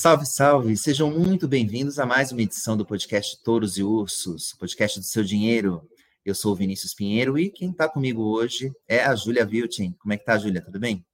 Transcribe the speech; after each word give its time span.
Salve, 0.00 0.26
salve! 0.26 0.76
Sejam 0.76 1.10
muito 1.10 1.48
bem-vindos 1.48 1.98
a 1.98 2.06
mais 2.06 2.30
uma 2.30 2.40
edição 2.40 2.76
do 2.76 2.86
podcast 2.86 3.42
Touros 3.42 3.76
e 3.78 3.82
Ursos, 3.82 4.54
podcast 4.56 5.00
do 5.00 5.04
seu 5.04 5.24
dinheiro. 5.24 5.82
Eu 6.24 6.36
sou 6.36 6.52
o 6.52 6.54
Vinícius 6.54 6.94
Pinheiro 6.94 7.36
e 7.36 7.50
quem 7.50 7.72
está 7.72 7.88
comigo 7.88 8.22
hoje 8.22 8.70
é 8.86 9.02
a 9.02 9.12
Júlia 9.16 9.44
Vilchen. 9.44 9.96
Como 9.98 10.12
é 10.12 10.16
que 10.16 10.24
tá, 10.24 10.38
Júlia? 10.38 10.62
Tudo 10.62 10.78
bem? 10.78 11.04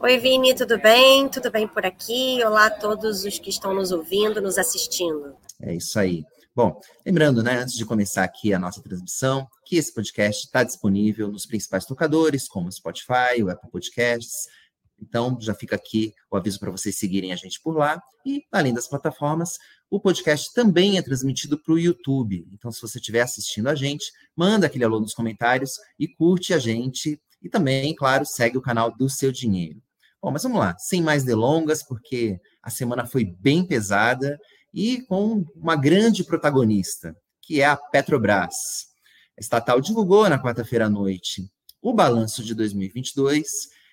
Oi, 0.00 0.18
Vini, 0.18 0.52
tudo 0.52 0.80
bem? 0.80 1.28
Tudo 1.28 1.48
bem 1.48 1.68
por 1.68 1.86
aqui? 1.86 2.42
Olá 2.44 2.66
a 2.66 2.70
todos 2.70 3.24
os 3.24 3.38
que 3.38 3.50
estão 3.50 3.72
nos 3.72 3.92
ouvindo, 3.92 4.42
nos 4.42 4.58
assistindo. 4.58 5.36
É 5.62 5.76
isso 5.76 6.00
aí. 6.00 6.24
Bom, 6.56 6.80
lembrando, 7.04 7.40
né, 7.40 7.58
antes 7.58 7.76
de 7.76 7.84
começar 7.84 8.24
aqui 8.24 8.52
a 8.52 8.58
nossa 8.58 8.82
transmissão, 8.82 9.46
que 9.64 9.76
esse 9.76 9.94
podcast 9.94 10.46
está 10.46 10.64
disponível 10.64 11.28
nos 11.28 11.46
principais 11.46 11.86
tocadores, 11.86 12.48
como 12.48 12.66
o 12.66 12.72
Spotify, 12.72 13.44
o 13.44 13.48
Apple 13.48 13.70
Podcasts, 13.70 14.48
então, 15.00 15.38
já 15.40 15.54
fica 15.54 15.76
aqui 15.76 16.12
o 16.30 16.36
aviso 16.36 16.58
para 16.58 16.70
vocês 16.70 16.96
seguirem 16.96 17.32
a 17.32 17.36
gente 17.36 17.60
por 17.60 17.76
lá. 17.76 18.00
E, 18.24 18.44
além 18.50 18.72
das 18.72 18.88
plataformas, 18.88 19.58
o 19.90 20.00
podcast 20.00 20.52
também 20.54 20.98
é 20.98 21.02
transmitido 21.02 21.60
para 21.62 21.74
o 21.74 21.78
YouTube. 21.78 22.46
Então, 22.52 22.72
se 22.72 22.80
você 22.80 22.98
estiver 22.98 23.20
assistindo 23.20 23.68
a 23.68 23.74
gente, 23.74 24.10
manda 24.34 24.66
aquele 24.66 24.84
alô 24.84 24.98
nos 24.98 25.12
comentários 25.12 25.72
e 25.98 26.08
curte 26.08 26.54
a 26.54 26.58
gente. 26.58 27.20
E 27.42 27.48
também, 27.48 27.94
claro, 27.94 28.24
segue 28.24 28.56
o 28.56 28.62
canal 28.62 28.90
do 28.96 29.08
Seu 29.08 29.30
Dinheiro. 29.30 29.80
Bom, 30.20 30.30
mas 30.30 30.42
vamos 30.42 30.58
lá, 30.58 30.76
sem 30.78 31.02
mais 31.02 31.24
delongas, 31.24 31.82
porque 31.86 32.40
a 32.62 32.70
semana 32.70 33.06
foi 33.06 33.24
bem 33.24 33.64
pesada 33.64 34.38
e 34.72 35.02
com 35.02 35.44
uma 35.54 35.76
grande 35.76 36.24
protagonista, 36.24 37.14
que 37.42 37.60
é 37.60 37.66
a 37.66 37.76
Petrobras. 37.76 38.86
A 39.38 39.40
estatal 39.40 39.80
divulgou 39.80 40.28
na 40.28 40.42
quarta-feira 40.42 40.86
à 40.86 40.90
noite 40.90 41.48
o 41.82 41.92
balanço 41.92 42.42
de 42.42 42.54
2022, 42.54 43.46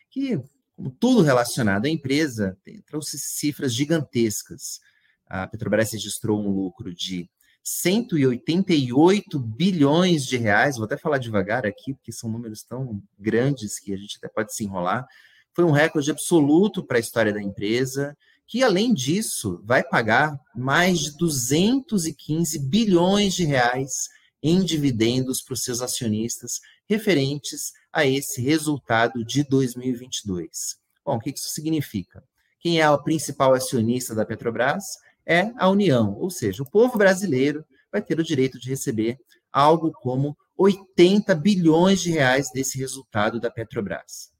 que 0.10 0.42
como 0.76 0.90
tudo 0.92 1.22
relacionado 1.22 1.86
à 1.86 1.90
empresa, 1.90 2.58
trouxe 2.86 3.18
cifras 3.20 3.74
gigantescas. 3.74 4.80
A 5.28 5.48
Petrobras 5.48 5.92
registrou 5.92 6.40
um 6.40 6.50
lucro 6.50 6.94
de 6.94 7.30
188 7.64 9.40
bilhões 9.40 10.26
de 10.26 10.36
reais, 10.36 10.76
vou 10.76 10.86
até 10.86 10.98
falar 10.98 11.18
devagar 11.18 11.66
aqui, 11.66 11.94
porque 11.94 12.12
são 12.12 12.30
números 12.30 12.64
tão 12.64 13.02
grandes 13.18 13.80
que 13.80 13.94
a 13.94 13.98
gente 13.98 14.18
até 14.18 14.28
pode 14.28 14.54
se 14.54 14.64
enrolar. 14.64 15.06
Foi 15.54 15.64
um 15.64 15.72
recorde 15.72 16.12
absoluto 16.12 16.84
para 16.84 16.98
a 16.98 17.00
história 17.00 17.32
da 17.32 17.42
empresa, 17.42 18.18
que, 18.48 18.64
além 18.64 18.94
disso, 18.94 19.62
vai 19.64 19.84
pagar 19.84 20.38
mais 20.56 21.00
de 21.00 21.18
215 21.18 22.60
bilhões 22.68 23.34
de 23.34 23.46
reais 23.46 24.10
em 24.42 24.64
dividendos 24.64 25.42
para 25.42 25.54
os 25.54 25.64
seus 25.64 25.82
acionistas 25.82 26.60
referentes 26.90 27.72
a 27.94 28.06
esse 28.06 28.42
resultado 28.42 29.24
de 29.24 29.44
2022. 29.44 30.78
Bom, 31.06 31.18
o 31.18 31.20
que 31.20 31.30
isso 31.30 31.50
significa? 31.50 32.24
Quem 32.60 32.82
é 32.82 32.90
o 32.90 33.02
principal 33.02 33.54
acionista 33.54 34.16
da 34.16 34.26
Petrobras 34.26 34.84
é 35.26 35.52
a 35.58 35.70
União, 35.70 36.14
ou 36.16 36.30
seja, 36.30 36.64
o 36.64 36.70
povo 36.70 36.98
brasileiro 36.98 37.64
vai 37.92 38.02
ter 38.02 38.20
o 38.20 38.24
direito 38.24 38.60
de 38.60 38.70
receber 38.70 39.20
algo 39.52 39.92
como 39.92 40.36
80 40.58 41.36
bilhões 41.36 42.02
de 42.02 42.12
reais 42.12 42.50
desse 42.52 42.78
resultado 42.78 43.40
da 43.40 43.52
Petrobras. 43.52 44.32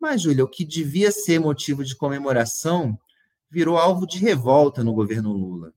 Mas, 0.00 0.22
Júlia, 0.22 0.44
o 0.44 0.48
que 0.48 0.64
devia 0.64 1.10
ser 1.10 1.38
motivo 1.38 1.84
de 1.84 1.96
comemoração 1.96 2.98
virou 3.50 3.76
alvo 3.76 4.06
de 4.06 4.18
revolta 4.18 4.84
no 4.84 4.92
governo 4.92 5.32
Lula. 5.32 5.72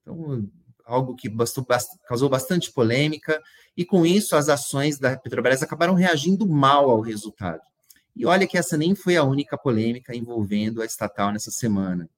Então, 0.00 0.48
algo 0.84 1.14
que 1.14 1.28
bastou, 1.28 1.66
causou 2.06 2.28
bastante 2.28 2.72
polêmica, 2.72 3.42
e 3.78 3.84
com 3.84 4.04
isso 4.04 4.34
as 4.34 4.48
ações 4.48 4.98
da 4.98 5.16
Petrobras 5.16 5.62
acabaram 5.62 5.94
reagindo 5.94 6.44
mal 6.48 6.90
ao 6.90 7.00
resultado. 7.00 7.62
E 8.16 8.26
olha 8.26 8.44
que 8.44 8.58
essa 8.58 8.76
nem 8.76 8.92
foi 8.92 9.16
a 9.16 9.22
única 9.22 9.56
polêmica 9.56 10.16
envolvendo 10.16 10.82
a 10.82 10.84
estatal 10.84 11.30
nessa 11.30 11.52
semana. 11.52 12.10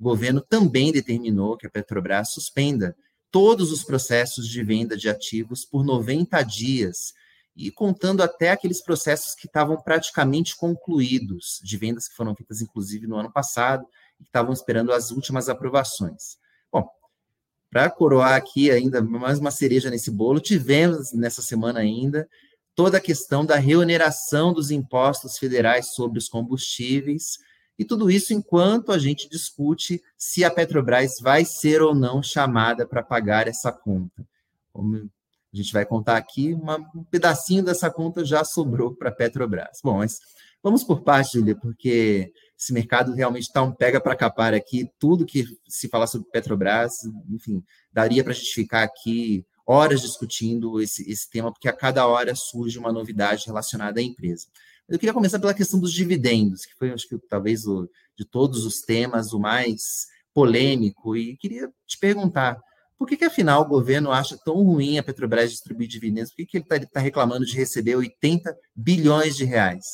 O 0.00 0.02
governo 0.02 0.40
também 0.40 0.90
determinou 0.90 1.58
que 1.58 1.66
a 1.66 1.70
Petrobras 1.70 2.32
suspenda 2.32 2.96
todos 3.30 3.70
os 3.70 3.84
processos 3.84 4.48
de 4.48 4.64
venda 4.64 4.96
de 4.96 5.10
ativos 5.10 5.62
por 5.66 5.84
90 5.84 6.42
dias, 6.42 7.12
e 7.54 7.70
contando 7.70 8.22
até 8.22 8.50
aqueles 8.50 8.80
processos 8.82 9.34
que 9.34 9.46
estavam 9.46 9.76
praticamente 9.76 10.56
concluídos, 10.56 11.60
de 11.62 11.76
vendas 11.76 12.08
que 12.08 12.16
foram 12.16 12.34
feitas 12.34 12.62
inclusive 12.62 13.06
no 13.06 13.16
ano 13.16 13.30
passado 13.30 13.86
e 14.18 14.22
que 14.22 14.30
estavam 14.30 14.54
esperando 14.54 14.90
as 14.90 15.10
últimas 15.10 15.50
aprovações. 15.50 16.38
Para 17.74 17.90
coroar 17.90 18.34
aqui 18.34 18.70
ainda 18.70 19.02
mais 19.02 19.40
uma 19.40 19.50
cereja 19.50 19.90
nesse 19.90 20.08
bolo, 20.08 20.38
tivemos 20.38 21.12
nessa 21.12 21.42
semana 21.42 21.80
ainda 21.80 22.28
toda 22.72 22.98
a 22.98 23.00
questão 23.00 23.44
da 23.44 23.56
reoneração 23.56 24.52
dos 24.52 24.70
impostos 24.70 25.36
federais 25.38 25.88
sobre 25.88 26.16
os 26.20 26.28
combustíveis, 26.28 27.36
e 27.76 27.84
tudo 27.84 28.12
isso 28.12 28.32
enquanto 28.32 28.92
a 28.92 28.98
gente 28.98 29.28
discute 29.28 30.00
se 30.16 30.44
a 30.44 30.52
Petrobras 30.52 31.14
vai 31.20 31.44
ser 31.44 31.82
ou 31.82 31.96
não 31.96 32.22
chamada 32.22 32.86
para 32.86 33.02
pagar 33.02 33.48
essa 33.48 33.72
conta. 33.72 34.24
Como 34.72 34.94
a 34.94 35.56
gente 35.56 35.72
vai 35.72 35.84
contar 35.84 36.16
aqui, 36.16 36.54
uma, 36.54 36.76
um 36.94 37.02
pedacinho 37.02 37.64
dessa 37.64 37.90
conta 37.90 38.24
já 38.24 38.44
sobrou 38.44 38.94
para 38.94 39.08
a 39.08 39.12
Petrobras. 39.12 39.80
Bom, 39.82 39.96
mas 39.96 40.20
vamos 40.64 40.82
por 40.82 41.02
parte, 41.02 41.38
Julia, 41.38 41.54
porque 41.54 42.32
esse 42.58 42.72
mercado 42.72 43.12
realmente 43.12 43.44
está 43.44 43.62
um 43.62 43.70
pega 43.70 44.00
para 44.00 44.16
capar 44.16 44.54
aqui. 44.54 44.88
Tudo 44.98 45.26
que 45.26 45.44
se 45.68 45.88
falar 45.88 46.06
sobre 46.06 46.30
Petrobras, 46.30 46.94
enfim, 47.30 47.62
daria 47.92 48.24
para 48.24 48.32
justificar 48.32 48.82
aqui 48.82 49.44
horas 49.66 50.00
discutindo 50.00 50.80
esse, 50.80 51.08
esse 51.10 51.28
tema, 51.28 51.52
porque 51.52 51.68
a 51.68 51.72
cada 51.72 52.06
hora 52.06 52.34
surge 52.34 52.78
uma 52.78 52.90
novidade 52.90 53.44
relacionada 53.46 54.00
à 54.00 54.02
empresa. 54.02 54.46
Eu 54.88 54.98
queria 54.98 55.12
começar 55.12 55.38
pela 55.38 55.54
questão 55.54 55.78
dos 55.78 55.92
dividendos, 55.92 56.64
que 56.64 56.74
foi, 56.74 56.90
acho 56.90 57.08
que, 57.08 57.18
talvez, 57.28 57.66
o, 57.66 57.88
de 58.16 58.24
todos 58.24 58.64
os 58.64 58.80
temas, 58.80 59.32
o 59.32 59.38
mais 59.38 60.06
polêmico, 60.32 61.14
e 61.16 61.36
queria 61.36 61.70
te 61.86 61.98
perguntar, 61.98 62.58
por 62.96 63.06
que, 63.06 63.16
que 63.16 63.24
afinal, 63.24 63.62
o 63.62 63.68
governo 63.68 64.10
acha 64.12 64.38
tão 64.44 64.62
ruim 64.62 64.98
a 64.98 65.02
Petrobras 65.02 65.50
distribuir 65.50 65.88
dividendos? 65.88 66.30
Por 66.30 66.36
que, 66.36 66.46
que 66.46 66.56
ele 66.56 66.64
está 66.64 66.78
tá 66.86 67.00
reclamando 67.00 67.44
de 67.44 67.56
receber 67.56 67.96
80 67.96 68.56
bilhões 68.74 69.36
de 69.36 69.44
reais? 69.44 69.84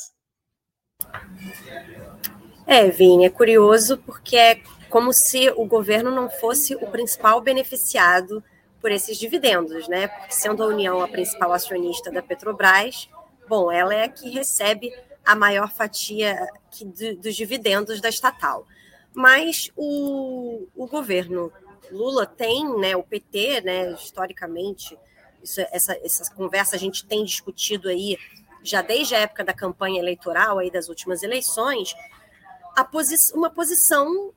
É, 2.66 2.88
Vini, 2.88 3.24
é 3.24 3.30
curioso 3.30 3.98
porque 3.98 4.36
é 4.36 4.62
como 4.88 5.12
se 5.12 5.50
o 5.56 5.64
governo 5.64 6.10
não 6.10 6.28
fosse 6.28 6.74
o 6.74 6.86
principal 6.86 7.40
beneficiado 7.40 8.42
por 8.80 8.90
esses 8.90 9.18
dividendos, 9.18 9.88
né? 9.88 10.08
Porque 10.08 10.34
sendo 10.34 10.62
a 10.62 10.66
União 10.66 11.00
a 11.00 11.08
principal 11.08 11.52
acionista 11.52 12.10
da 12.10 12.22
Petrobras, 12.22 13.08
bom, 13.48 13.70
ela 13.70 13.94
é 13.94 14.04
a 14.04 14.08
que 14.08 14.30
recebe 14.30 14.92
a 15.24 15.34
maior 15.34 15.70
fatia 15.70 16.48
que, 16.70 16.84
dos 17.14 17.36
dividendos 17.36 18.00
da 18.00 18.08
estatal. 18.08 18.66
Mas 19.12 19.70
o, 19.76 20.66
o 20.74 20.86
governo 20.86 21.52
Lula 21.90 22.24
tem, 22.24 22.78
né, 22.78 22.96
o 22.96 23.02
PT, 23.02 23.60
né, 23.62 23.92
historicamente, 23.92 24.96
isso, 25.42 25.60
essa, 25.72 25.98
essa 26.02 26.32
conversa 26.34 26.76
a 26.76 26.78
gente 26.78 27.04
tem 27.04 27.24
discutido 27.24 27.88
aí 27.88 28.16
já 28.62 28.82
desde 28.82 29.14
a 29.14 29.18
época 29.18 29.44
da 29.44 29.54
campanha 29.54 30.00
eleitoral, 30.00 30.58
aí 30.58 30.70
das 30.70 30.88
últimas 30.88 31.22
eleições, 31.22 31.94
posi 32.90 33.16
uma 33.34 33.50
posição 33.50 34.32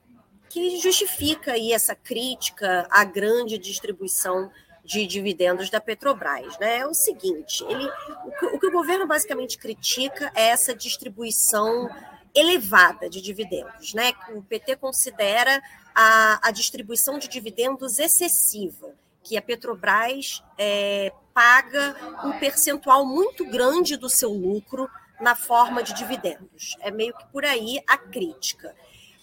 que 0.50 0.80
justifica 0.80 1.54
aí 1.54 1.74
essa 1.74 1.96
crítica 1.96 2.88
à 2.90 3.04
grande 3.04 3.58
distribuição 3.58 4.52
de 4.84 5.08
dividendos 5.08 5.70
da 5.70 5.80
Petrobras. 5.80 6.58
Né? 6.60 6.80
É 6.80 6.88
o 6.88 6.94
seguinte: 6.94 7.64
ele, 7.68 7.90
o, 8.26 8.32
que, 8.32 8.46
o 8.46 8.60
que 8.60 8.68
o 8.68 8.72
governo 8.72 9.08
basicamente 9.08 9.58
critica 9.58 10.32
é 10.36 10.50
essa 10.50 10.76
distribuição 10.76 11.90
elevada 12.36 13.10
de 13.10 13.22
dividendos, 13.22 13.94
né? 13.94 14.12
O 14.36 14.42
PT 14.42 14.78
considera 14.78 15.62
a, 15.94 16.48
a 16.48 16.52
distribuição 16.52 17.20
de 17.20 17.28
dividendos 17.28 18.00
excessiva, 18.00 18.96
que 19.24 19.38
a 19.38 19.42
Petrobras 19.42 20.44
é, 20.58 21.12
paga 21.34 21.96
um 22.26 22.38
percentual 22.40 23.06
muito 23.06 23.46
grande 23.46 23.98
do 23.98 24.10
seu 24.10 24.32
lucro 24.32 24.90
na 25.20 25.36
forma 25.36 25.82
de 25.82 25.94
dividendos. 25.94 26.76
É 26.82 26.92
meio 26.92 27.16
que 27.16 27.26
por 27.28 27.46
aí 27.46 27.82
a 27.88 27.98
crítica. 27.98 28.76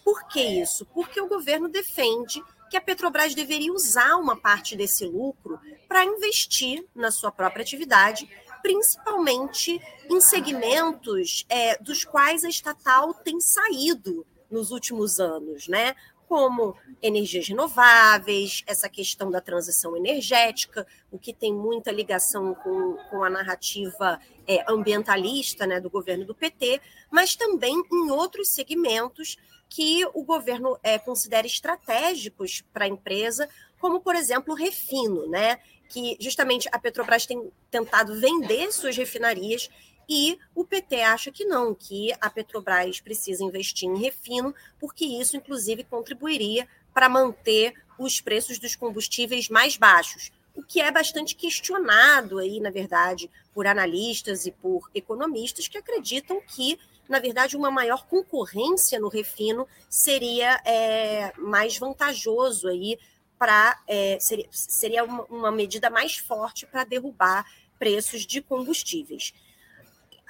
Por 0.05 0.27
que 0.29 0.41
isso? 0.41 0.87
Porque 0.87 1.21
o 1.21 1.29
governo 1.29 1.69
defende 1.69 2.43
que 2.71 2.77
a 2.77 2.81
Petrobras 2.81 3.35
deveria 3.35 3.73
usar 3.73 4.17
uma 4.17 4.37
parte 4.37 4.77
desse 4.77 5.05
lucro 5.05 5.61
para 5.89 6.05
investir 6.05 6.87
na 6.95 7.11
sua 7.11 7.31
própria 7.31 7.63
atividade, 7.63 8.31
principalmente 8.63 9.81
em 10.09 10.21
segmentos 10.21 11.45
é, 11.49 11.77
dos 11.83 12.05
quais 12.05 12.45
a 12.45 12.49
estatal 12.49 13.13
tem 13.13 13.41
saído 13.41 14.25
nos 14.51 14.71
últimos 14.71 15.19
anos, 15.19 15.69
né? 15.69 15.95
Como 16.31 16.77
energias 17.03 17.49
renováveis, 17.49 18.63
essa 18.65 18.89
questão 18.89 19.33
da 19.33 19.41
transição 19.41 19.97
energética, 19.97 20.87
o 21.11 21.19
que 21.19 21.33
tem 21.33 21.53
muita 21.53 21.91
ligação 21.91 22.55
com, 22.55 22.97
com 23.11 23.25
a 23.25 23.29
narrativa 23.29 24.21
é, 24.47 24.65
ambientalista 24.71 25.67
né, 25.67 25.81
do 25.81 25.91
governo 25.91 26.25
do 26.25 26.33
PT, 26.33 26.81
mas 27.11 27.35
também 27.35 27.83
em 27.93 28.13
outros 28.13 28.51
segmentos 28.51 29.37
que 29.69 30.07
o 30.15 30.23
governo 30.23 30.79
é, 30.85 31.01
considera 31.01 31.49
estratégicos 31.49 32.63
para 32.73 32.85
a 32.85 32.89
empresa, 32.89 33.49
como, 33.81 33.99
por 33.99 34.15
exemplo, 34.15 34.55
o 34.55 34.57
refino, 34.57 35.29
né? 35.29 35.59
que 35.89 36.17
justamente 36.21 36.69
a 36.71 36.79
Petrobras 36.79 37.27
tem 37.27 37.51
tentado 37.69 38.19
vender 38.21 38.71
suas 38.71 38.97
refinarias 38.97 39.69
e 40.13 40.41
o 40.57 40.65
PT 40.65 41.03
acha 41.03 41.31
que 41.31 41.45
não, 41.45 41.73
que 41.73 42.13
a 42.21 42.29
Petrobras 42.29 43.01
precisa 43.01 43.45
investir 43.45 43.89
em 43.89 43.97
refino, 43.97 44.53
porque 44.81 45.05
isso, 45.05 45.37
inclusive, 45.37 45.85
contribuiria 45.85 46.67
para 46.93 47.09
manter 47.09 47.75
os 47.97 48.21
preços 48.21 48.59
dos 48.59 48.75
combustíveis 48.75 49.49
mais 49.49 49.77
baixos, 49.77 50.33
o 50.53 50.65
que 50.65 50.81
é 50.81 50.91
bastante 50.91 51.37
questionado 51.37 52.41
aí, 52.41 52.59
na 52.59 52.71
verdade, 52.71 53.31
por 53.55 53.69
analistas 53.69 54.47
e 54.47 54.51
por 54.51 54.91
economistas 54.93 55.69
que 55.69 55.79
acreditam 55.79 56.41
que, 56.41 56.77
na 57.09 57.21
verdade, 57.21 57.57
uma 57.57 57.71
maior 57.71 58.05
concorrência 58.09 58.99
no 58.99 59.09
refino 59.09 59.65
seria 59.89 60.61
é, 60.65 61.33
mais 61.39 61.79
vantajoso 61.79 62.67
aí 62.67 62.99
para 63.39 63.81
é, 63.87 64.19
seria, 64.19 64.49
seria 64.51 65.05
uma, 65.05 65.23
uma 65.27 65.53
medida 65.53 65.89
mais 65.89 66.17
forte 66.17 66.67
para 66.67 66.83
derrubar 66.83 67.47
preços 67.79 68.27
de 68.27 68.43
combustíveis. 68.43 69.33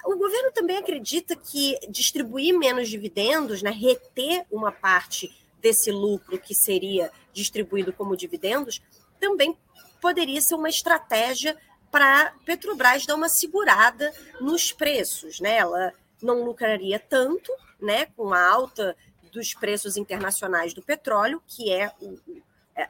O 0.05 0.15
governo 0.15 0.51
também 0.51 0.77
acredita 0.77 1.35
que 1.35 1.77
distribuir 1.89 2.57
menos 2.57 2.89
dividendos, 2.89 3.61
né, 3.61 3.71
reter 3.71 4.45
uma 4.51 4.71
parte 4.71 5.31
desse 5.61 5.91
lucro 5.91 6.39
que 6.39 6.55
seria 6.55 7.11
distribuído 7.31 7.93
como 7.93 8.17
dividendos, 8.17 8.81
também 9.19 9.55
poderia 10.01 10.41
ser 10.41 10.55
uma 10.55 10.69
estratégia 10.69 11.55
para 11.91 12.33
Petrobras 12.45 13.05
dar 13.05 13.15
uma 13.15 13.29
segurada 13.29 14.11
nos 14.39 14.71
preços, 14.71 15.39
né? 15.39 15.57
Ela 15.57 15.93
não 16.21 16.43
lucraria 16.43 16.97
tanto, 16.97 17.51
né, 17.79 18.05
com 18.17 18.33
a 18.33 18.43
alta 18.43 18.95
dos 19.31 19.53
preços 19.53 19.97
internacionais 19.97 20.73
do 20.73 20.81
petróleo, 20.81 21.41
que 21.47 21.71
é 21.71 21.91
o, 22.01 22.17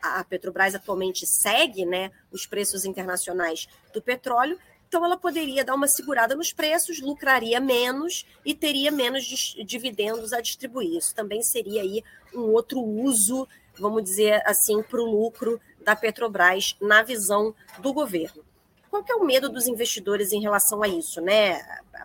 a 0.02 0.24
Petrobras 0.24 0.76
atualmente 0.76 1.26
segue, 1.26 1.86
né, 1.86 2.12
os 2.32 2.46
preços 2.46 2.86
internacionais 2.86 3.68
do 3.94 4.02
petróleo, 4.02 4.60
então 4.92 5.06
ela 5.06 5.16
poderia 5.16 5.64
dar 5.64 5.74
uma 5.74 5.88
segurada 5.88 6.36
nos 6.36 6.52
preços, 6.52 7.00
lucraria 7.00 7.62
menos 7.62 8.26
e 8.44 8.54
teria 8.54 8.92
menos 8.92 9.24
dividendos 9.66 10.34
a 10.34 10.42
distribuir. 10.42 10.98
Isso 10.98 11.16
também 11.16 11.42
seria 11.42 11.82
aí 11.82 12.04
um 12.36 12.52
outro 12.52 12.82
uso, 12.82 13.48
vamos 13.80 14.04
dizer 14.04 14.46
assim, 14.46 14.84
para 14.84 15.02
o 15.02 15.10
lucro 15.10 15.62
da 15.82 15.96
Petrobras 15.96 16.76
na 16.82 17.04
visão 17.04 17.56
do 17.80 17.94
governo. 17.94 18.44
Qual 18.90 19.02
que 19.02 19.14
é 19.14 19.16
o 19.16 19.24
medo 19.24 19.48
dos 19.48 19.66
investidores 19.66 20.34
em 20.34 20.42
relação 20.42 20.84
a 20.84 20.90
isso, 20.90 21.22
né? 21.22 21.62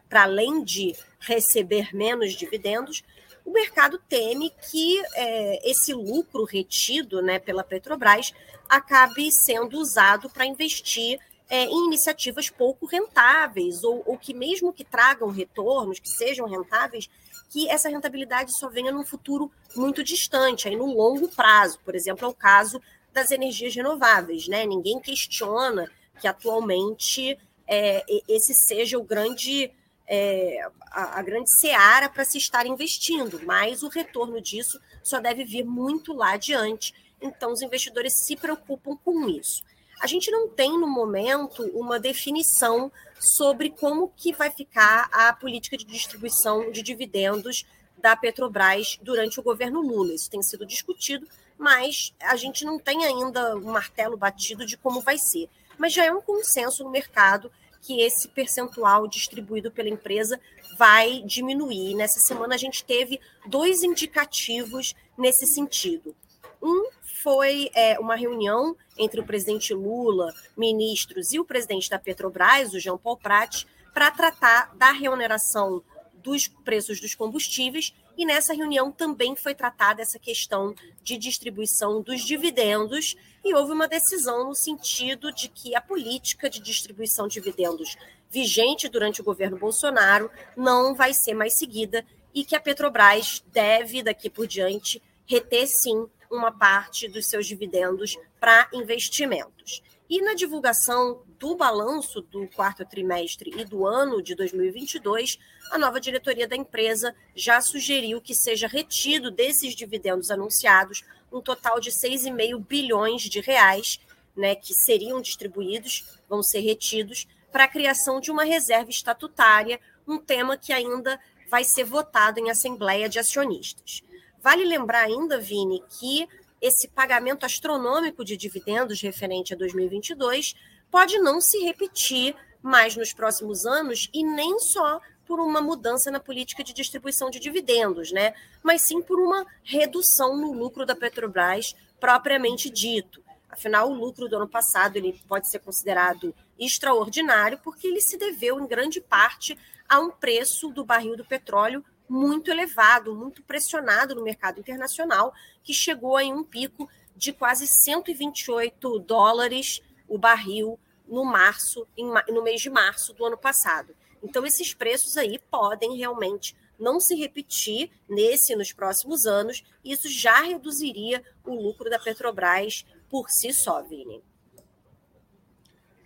Para 0.08 0.22
além 0.22 0.62
de 0.62 0.94
receber 1.18 1.92
menos 1.92 2.34
dividendos, 2.34 3.02
o 3.44 3.50
mercado 3.50 3.98
teme 4.08 4.52
que 4.70 5.02
é, 5.16 5.68
esse 5.68 5.92
lucro 5.92 6.44
retido 6.44 7.20
né, 7.20 7.40
pela 7.40 7.64
Petrobras 7.64 8.32
acabe 8.68 9.28
sendo 9.32 9.76
usado 9.76 10.30
para 10.30 10.46
investir 10.46 11.18
é, 11.48 11.64
em 11.64 11.86
iniciativas 11.86 12.50
pouco 12.50 12.86
rentáveis, 12.86 13.84
ou, 13.84 14.02
ou 14.06 14.18
que, 14.18 14.34
mesmo 14.34 14.72
que 14.72 14.84
tragam 14.84 15.28
retornos, 15.28 15.98
que 15.98 16.08
sejam 16.08 16.46
rentáveis, 16.48 17.08
que 17.48 17.68
essa 17.68 17.88
rentabilidade 17.88 18.56
só 18.58 18.68
venha 18.68 18.92
num 18.92 19.04
futuro 19.04 19.50
muito 19.74 20.02
distante, 20.02 20.68
aí 20.68 20.76
no 20.76 20.86
longo 20.86 21.28
prazo. 21.28 21.78
Por 21.84 21.94
exemplo, 21.94 22.24
é 22.24 22.28
o 22.28 22.34
caso 22.34 22.80
das 23.12 23.30
energias 23.30 23.74
renováveis. 23.74 24.48
Né? 24.48 24.66
Ninguém 24.66 25.00
questiona 25.00 25.90
que 26.20 26.26
atualmente 26.26 27.38
é, 27.66 28.04
esse 28.28 28.54
seja 28.54 28.98
o 28.98 29.04
grande. 29.04 29.72
É, 30.08 30.60
a, 30.92 31.18
a 31.18 31.22
grande 31.22 31.50
seara 31.58 32.08
para 32.08 32.24
se 32.24 32.38
estar 32.38 32.64
investindo, 32.64 33.40
mas 33.44 33.82
o 33.82 33.88
retorno 33.88 34.40
disso 34.40 34.80
só 35.02 35.18
deve 35.18 35.44
vir 35.44 35.64
muito 35.64 36.12
lá 36.12 36.34
adiante. 36.34 36.94
Então, 37.20 37.50
os 37.52 37.60
investidores 37.60 38.12
se 38.24 38.36
preocupam 38.36 38.96
com 39.04 39.28
isso. 39.28 39.64
A 40.00 40.06
gente 40.06 40.30
não 40.30 40.48
tem, 40.48 40.78
no 40.78 40.86
momento, 40.86 41.62
uma 41.74 41.98
definição 41.98 42.92
sobre 43.18 43.70
como 43.70 44.12
que 44.16 44.32
vai 44.32 44.50
ficar 44.50 45.08
a 45.10 45.32
política 45.32 45.76
de 45.76 45.84
distribuição 45.84 46.70
de 46.70 46.82
dividendos 46.82 47.64
da 47.96 48.14
Petrobras 48.14 48.98
durante 49.02 49.40
o 49.40 49.42
governo 49.42 49.80
Lula. 49.80 50.14
Isso 50.14 50.30
tem 50.30 50.42
sido 50.42 50.66
discutido, 50.66 51.26
mas 51.58 52.14
a 52.20 52.36
gente 52.36 52.64
não 52.64 52.78
tem 52.78 53.04
ainda 53.04 53.56
um 53.56 53.72
martelo 53.72 54.16
batido 54.16 54.66
de 54.66 54.76
como 54.76 55.00
vai 55.00 55.16
ser. 55.16 55.48
Mas 55.78 55.92
já 55.92 56.04
é 56.04 56.12
um 56.12 56.20
consenso 56.20 56.84
no 56.84 56.90
mercado 56.90 57.50
que 57.80 58.02
esse 58.02 58.28
percentual 58.28 59.06
distribuído 59.06 59.70
pela 59.70 59.88
empresa 59.88 60.40
vai 60.76 61.22
diminuir. 61.22 61.94
Nessa 61.94 62.20
semana 62.20 62.54
a 62.54 62.58
gente 62.58 62.84
teve 62.84 63.20
dois 63.46 63.82
indicativos 63.82 64.94
nesse 65.16 65.46
sentido. 65.46 66.14
Um 66.62 66.90
foi 67.26 67.72
é, 67.74 67.98
uma 67.98 68.14
reunião 68.14 68.76
entre 68.96 69.18
o 69.18 69.26
presidente 69.26 69.74
Lula, 69.74 70.32
ministros 70.56 71.32
e 71.32 71.40
o 71.40 71.44
presidente 71.44 71.90
da 71.90 71.98
Petrobras, 71.98 72.72
o 72.72 72.78
Jean 72.78 72.96
Paul 72.96 73.16
Prat, 73.16 73.64
para 73.92 74.12
tratar 74.12 74.72
da 74.76 74.92
reoneração 74.92 75.82
dos 76.22 76.46
preços 76.46 77.00
dos 77.00 77.16
combustíveis. 77.16 77.92
E 78.16 78.24
nessa 78.24 78.54
reunião 78.54 78.92
também 78.92 79.34
foi 79.34 79.56
tratada 79.56 80.02
essa 80.02 80.20
questão 80.20 80.72
de 81.02 81.18
distribuição 81.18 82.00
dos 82.00 82.24
dividendos. 82.24 83.16
E 83.44 83.52
houve 83.52 83.72
uma 83.72 83.88
decisão 83.88 84.46
no 84.46 84.54
sentido 84.54 85.32
de 85.32 85.48
que 85.48 85.74
a 85.74 85.80
política 85.80 86.48
de 86.48 86.60
distribuição 86.60 87.26
de 87.26 87.40
dividendos 87.40 87.96
vigente 88.30 88.88
durante 88.88 89.20
o 89.20 89.24
governo 89.24 89.58
Bolsonaro 89.58 90.30
não 90.56 90.94
vai 90.94 91.12
ser 91.12 91.34
mais 91.34 91.58
seguida 91.58 92.06
e 92.32 92.44
que 92.44 92.54
a 92.54 92.60
Petrobras 92.60 93.42
deve 93.52 94.00
daqui 94.00 94.30
por 94.30 94.46
diante 94.46 95.02
reter 95.26 95.66
sim 95.66 96.08
uma 96.36 96.52
parte 96.52 97.08
dos 97.08 97.26
seus 97.26 97.46
dividendos 97.46 98.16
para 98.38 98.68
investimentos. 98.72 99.82
E 100.08 100.22
na 100.22 100.34
divulgação 100.34 101.22
do 101.38 101.56
balanço 101.56 102.20
do 102.20 102.46
quarto 102.48 102.84
trimestre 102.84 103.52
e 103.56 103.64
do 103.64 103.86
ano 103.86 104.22
de 104.22 104.34
2022, 104.36 105.38
a 105.70 105.78
nova 105.78 106.00
diretoria 106.00 106.46
da 106.46 106.54
empresa 106.54 107.14
já 107.34 107.60
sugeriu 107.60 108.20
que 108.20 108.34
seja 108.34 108.68
retido 108.68 109.30
desses 109.30 109.74
dividendos 109.74 110.30
anunciados 110.30 111.02
um 111.32 111.40
total 111.40 111.80
de 111.80 111.90
6,5 111.90 112.64
bilhões 112.64 113.22
de 113.22 113.40
reais, 113.40 113.98
né, 114.36 114.54
que 114.54 114.72
seriam 114.74 115.20
distribuídos, 115.20 116.04
vão 116.28 116.42
ser 116.42 116.60
retidos 116.60 117.26
para 117.50 117.64
a 117.64 117.68
criação 117.68 118.20
de 118.20 118.30
uma 118.30 118.44
reserva 118.44 118.90
estatutária, 118.90 119.80
um 120.06 120.18
tema 120.18 120.56
que 120.56 120.72
ainda 120.72 121.18
vai 121.50 121.64
ser 121.64 121.84
votado 121.84 122.38
em 122.38 122.50
assembleia 122.50 123.08
de 123.08 123.18
acionistas. 123.18 124.02
Vale 124.42 124.64
lembrar 124.64 125.04
ainda, 125.04 125.38
Vini, 125.38 125.82
que 125.98 126.28
esse 126.60 126.88
pagamento 126.88 127.44
astronômico 127.44 128.24
de 128.24 128.36
dividendos 128.36 129.00
referente 129.00 129.52
a 129.52 129.56
2022 129.56 130.54
pode 130.90 131.18
não 131.18 131.40
se 131.40 131.58
repetir 131.58 132.34
mais 132.62 132.96
nos 132.96 133.12
próximos 133.12 133.66
anos 133.66 134.08
e 134.12 134.24
nem 134.24 134.58
só 134.58 135.00
por 135.26 135.40
uma 135.40 135.60
mudança 135.60 136.10
na 136.10 136.20
política 136.20 136.62
de 136.62 136.72
distribuição 136.72 137.28
de 137.28 137.40
dividendos, 137.40 138.12
né? 138.12 138.34
Mas 138.62 138.86
sim 138.86 139.02
por 139.02 139.18
uma 139.18 139.44
redução 139.62 140.36
no 140.36 140.52
lucro 140.52 140.86
da 140.86 140.94
Petrobras 140.94 141.74
propriamente 141.98 142.70
dito. 142.70 143.22
Afinal, 143.48 143.90
o 143.90 143.94
lucro 143.94 144.28
do 144.28 144.36
ano 144.36 144.48
passado 144.48 144.96
ele 144.96 145.20
pode 145.28 145.48
ser 145.48 145.60
considerado 145.60 146.34
extraordinário 146.58 147.58
porque 147.62 147.86
ele 147.86 148.00
se 148.00 148.16
deveu 148.16 148.60
em 148.60 148.66
grande 148.66 149.00
parte 149.00 149.58
a 149.88 149.98
um 150.00 150.10
preço 150.10 150.70
do 150.70 150.84
barril 150.84 151.16
do 151.16 151.24
petróleo 151.24 151.84
muito 152.08 152.50
elevado, 152.50 153.14
muito 153.14 153.42
pressionado 153.42 154.14
no 154.14 154.22
mercado 154.22 154.60
internacional, 154.60 155.32
que 155.62 155.72
chegou 155.74 156.18
em 156.20 156.32
um 156.32 156.44
pico 156.44 156.88
de 157.16 157.32
quase 157.32 157.66
128 157.66 158.98
dólares 159.00 159.80
o 160.08 160.18
barril 160.18 160.78
no 161.08 161.24
março, 161.24 161.86
no 162.28 162.42
mês 162.42 162.60
de 162.60 162.70
março 162.70 163.12
do 163.12 163.24
ano 163.24 163.38
passado. 163.38 163.94
Então 164.22 164.44
esses 164.44 164.74
preços 164.74 165.16
aí 165.16 165.38
podem 165.50 165.96
realmente 165.96 166.56
não 166.78 167.00
se 167.00 167.14
repetir 167.14 167.90
nesse 168.08 168.52
e 168.52 168.56
nos 168.56 168.72
próximos 168.72 169.24
anos, 169.24 169.64
e 169.82 169.92
isso 169.92 170.08
já 170.08 170.42
reduziria 170.42 171.22
o 171.44 171.54
lucro 171.54 171.88
da 171.88 171.98
Petrobras 171.98 172.84
por 173.08 173.30
si 173.30 173.52
só, 173.52 173.82
Vini. 173.82 174.22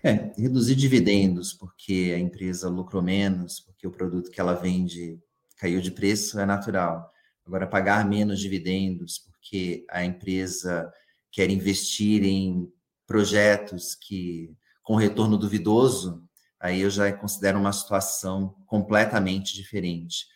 É, 0.02 0.32
reduzir 0.38 0.76
dividendos 0.76 1.52
porque 1.52 2.12
a 2.14 2.18
empresa 2.18 2.68
lucrou 2.68 3.02
menos, 3.02 3.60
porque 3.60 3.86
o 3.86 3.90
produto 3.90 4.30
que 4.30 4.40
ela 4.40 4.54
vende 4.54 5.18
caiu 5.60 5.80
de 5.82 5.90
preço, 5.90 6.40
é 6.40 6.46
natural. 6.46 7.12
Agora, 7.46 7.66
pagar 7.66 8.08
menos 8.08 8.40
dividendos, 8.40 9.18
porque 9.18 9.84
a 9.90 10.02
empresa 10.02 10.90
quer 11.30 11.50
investir 11.50 12.24
em 12.24 12.66
projetos 13.06 13.94
que 13.94 14.56
com 14.82 14.96
retorno 14.96 15.36
duvidoso, 15.36 16.24
aí 16.58 16.80
eu 16.80 16.88
já 16.90 17.12
considero 17.12 17.58
uma 17.58 17.72
situação 17.72 18.54
completamente 18.66 19.54
diferente. 19.54 20.26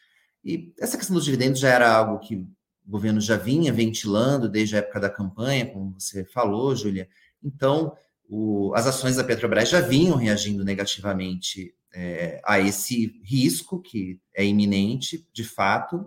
E 0.44 0.74
essa 0.78 0.98
questão 0.98 1.16
dos 1.16 1.24
dividendos 1.24 1.58
já 1.58 1.70
era 1.70 1.90
algo 1.90 2.18
que 2.18 2.36
o 2.36 2.46
governo 2.86 3.20
já 3.20 3.36
vinha 3.36 3.72
ventilando 3.72 4.46
desde 4.48 4.76
a 4.76 4.80
época 4.80 5.00
da 5.00 5.08
campanha, 5.08 5.66
como 5.66 5.98
você 5.98 6.22
falou, 6.24 6.76
Júlia. 6.76 7.08
Então, 7.42 7.96
o, 8.28 8.74
as 8.74 8.86
ações 8.86 9.16
da 9.16 9.24
Petrobras 9.24 9.70
já 9.70 9.80
vinham 9.80 10.16
reagindo 10.16 10.64
negativamente 10.64 11.74
é, 11.94 12.40
a 12.44 12.58
esse 12.58 13.20
risco 13.22 13.80
que 13.80 14.20
é 14.34 14.44
iminente, 14.44 15.26
de 15.32 15.44
fato, 15.44 16.04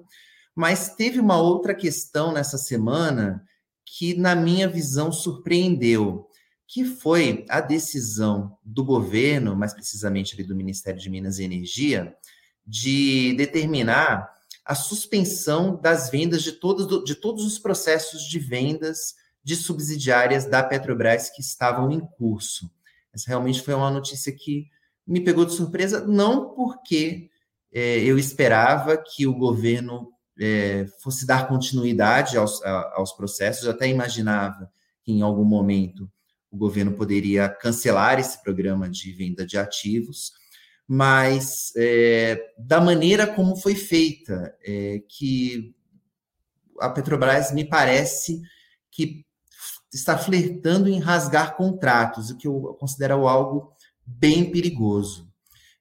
mas 0.55 0.95
teve 0.95 1.19
uma 1.19 1.37
outra 1.37 1.73
questão 1.73 2.33
nessa 2.33 2.57
semana 2.57 3.43
que, 3.85 4.15
na 4.15 4.35
minha 4.35 4.67
visão, 4.67 5.11
surpreendeu, 5.11 6.27
que 6.67 6.83
foi 6.83 7.45
a 7.47 7.61
decisão 7.61 8.57
do 8.63 8.83
governo, 8.83 9.55
mais 9.55 9.73
precisamente 9.73 10.33
ali 10.35 10.43
do 10.43 10.55
Ministério 10.55 10.99
de 10.99 11.09
Minas 11.09 11.39
e 11.39 11.43
Energia, 11.43 12.13
de 12.65 13.33
determinar 13.37 14.29
a 14.65 14.75
suspensão 14.75 15.79
das 15.79 16.09
vendas 16.09 16.43
de 16.43 16.51
todos, 16.51 17.05
de 17.05 17.15
todos 17.15 17.45
os 17.45 17.57
processos 17.57 18.23
de 18.23 18.37
vendas 18.37 19.15
de 19.41 19.55
subsidiárias 19.55 20.45
da 20.45 20.61
Petrobras 20.61 21.29
que 21.29 21.39
estavam 21.39 21.89
em 21.89 22.01
curso. 22.01 22.69
Essa 23.13 23.29
realmente 23.29 23.61
foi 23.61 23.73
uma 23.73 23.89
notícia 23.89 24.33
que 24.33 24.67
me 25.07 25.21
pegou 25.21 25.45
de 25.45 25.53
surpresa, 25.53 26.05
não 26.05 26.53
porque 26.53 27.29
é, 27.71 27.99
eu 27.99 28.17
esperava 28.17 28.97
que 28.97 29.25
o 29.25 29.33
governo 29.33 30.11
é, 30.39 30.85
fosse 31.01 31.25
dar 31.25 31.47
continuidade 31.47 32.37
aos, 32.37 32.61
a, 32.63 32.95
aos 32.95 33.13
processos, 33.13 33.65
eu 33.65 33.71
até 33.71 33.87
imaginava 33.87 34.69
que 35.03 35.11
em 35.11 35.21
algum 35.21 35.45
momento 35.45 36.11
o 36.51 36.57
governo 36.57 36.93
poderia 36.93 37.49
cancelar 37.49 38.19
esse 38.19 38.41
programa 38.43 38.89
de 38.89 39.11
venda 39.13 39.45
de 39.45 39.57
ativos, 39.57 40.31
mas 40.87 41.71
é, 41.75 42.53
da 42.57 42.79
maneira 42.79 43.27
como 43.27 43.55
foi 43.55 43.75
feita, 43.75 44.55
é, 44.65 45.01
que 45.07 45.75
a 46.79 46.89
Petrobras 46.89 47.51
me 47.51 47.65
parece 47.65 48.41
que 48.91 49.25
está 49.93 50.17
flertando 50.17 50.89
em 50.89 50.99
rasgar 50.99 51.55
contratos, 51.55 52.29
o 52.29 52.37
que 52.37 52.47
eu 52.47 52.75
considero 52.79 53.27
algo 53.27 53.73
bem 54.07 54.49
perigoso. 54.49 55.29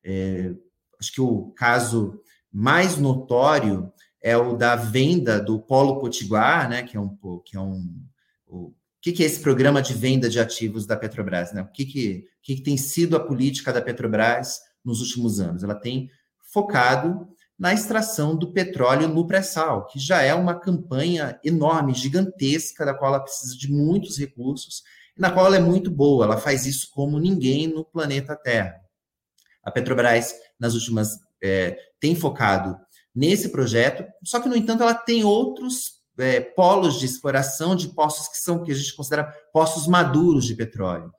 É, 0.04 0.52
acho 1.00 1.12
que 1.12 1.20
o 1.20 1.52
caso 1.52 2.20
mais 2.52 2.98
notório 2.98 3.92
é 4.20 4.36
o 4.36 4.56
da 4.56 4.74
venda 4.74 5.40
do 5.40 5.60
Polo 5.60 6.00
Potiguar, 6.00 6.68
né, 6.68 6.82
que 6.82 6.96
é 6.96 7.00
um 7.00 7.16
que 7.44 7.56
é 7.56 7.60
um 7.60 8.04
o, 8.46 8.74
que, 9.00 9.12
que 9.12 9.22
é 9.22 9.26
esse 9.26 9.40
programa 9.40 9.80
de 9.80 9.94
venda 9.94 10.28
de 10.28 10.40
ativos 10.40 10.84
da 10.84 10.96
Petrobras, 10.96 11.52
né? 11.52 11.62
O 11.62 11.68
que, 11.68 11.84
que, 11.84 12.24
que, 12.42 12.56
que 12.56 12.62
tem 12.62 12.76
sido 12.76 13.16
a 13.16 13.20
política 13.20 13.72
da 13.72 13.80
Petrobras 13.80 14.58
nos 14.84 15.00
últimos 15.00 15.38
anos? 15.38 15.62
Ela 15.62 15.76
tem 15.76 16.10
focado 16.52 17.28
na 17.56 17.72
extração 17.72 18.36
do 18.36 18.52
petróleo 18.52 19.06
no 19.06 19.24
pré-sal, 19.24 19.86
que 19.86 19.98
já 19.98 20.22
é 20.22 20.34
uma 20.34 20.58
campanha 20.58 21.38
enorme, 21.44 21.94
gigantesca, 21.94 22.84
da 22.84 22.94
qual 22.94 23.14
ela 23.14 23.22
precisa 23.22 23.56
de 23.56 23.70
muitos 23.70 24.18
recursos, 24.18 24.82
na 25.16 25.30
qual 25.30 25.46
ela 25.46 25.56
é 25.56 25.60
muito 25.60 25.90
boa. 25.90 26.24
Ela 26.24 26.36
faz 26.36 26.66
isso 26.66 26.88
como 26.92 27.18
ninguém 27.18 27.66
no 27.66 27.84
planeta 27.84 28.36
Terra. 28.36 28.80
A 29.62 29.70
Petrobras, 29.70 30.34
nas 30.58 30.74
últimas, 30.74 31.18
é, 31.42 31.76
tem 32.00 32.14
focado 32.14 32.78
nesse 33.14 33.48
projeto, 33.48 34.04
só 34.22 34.38
que, 34.38 34.48
no 34.48 34.56
entanto, 34.56 34.82
ela 34.82 34.94
tem 34.94 35.24
outros 35.24 35.96
é, 36.18 36.40
polos 36.40 36.98
de 36.98 37.06
exploração 37.06 37.74
de 37.74 37.88
poços 37.88 38.28
que 38.28 38.36
são 38.38 38.62
que 38.62 38.70
a 38.70 38.74
gente 38.74 38.94
considera 38.94 39.32
poços 39.52 39.86
maduros 39.86 40.44
de 40.44 40.54
petróleo, 40.54 41.10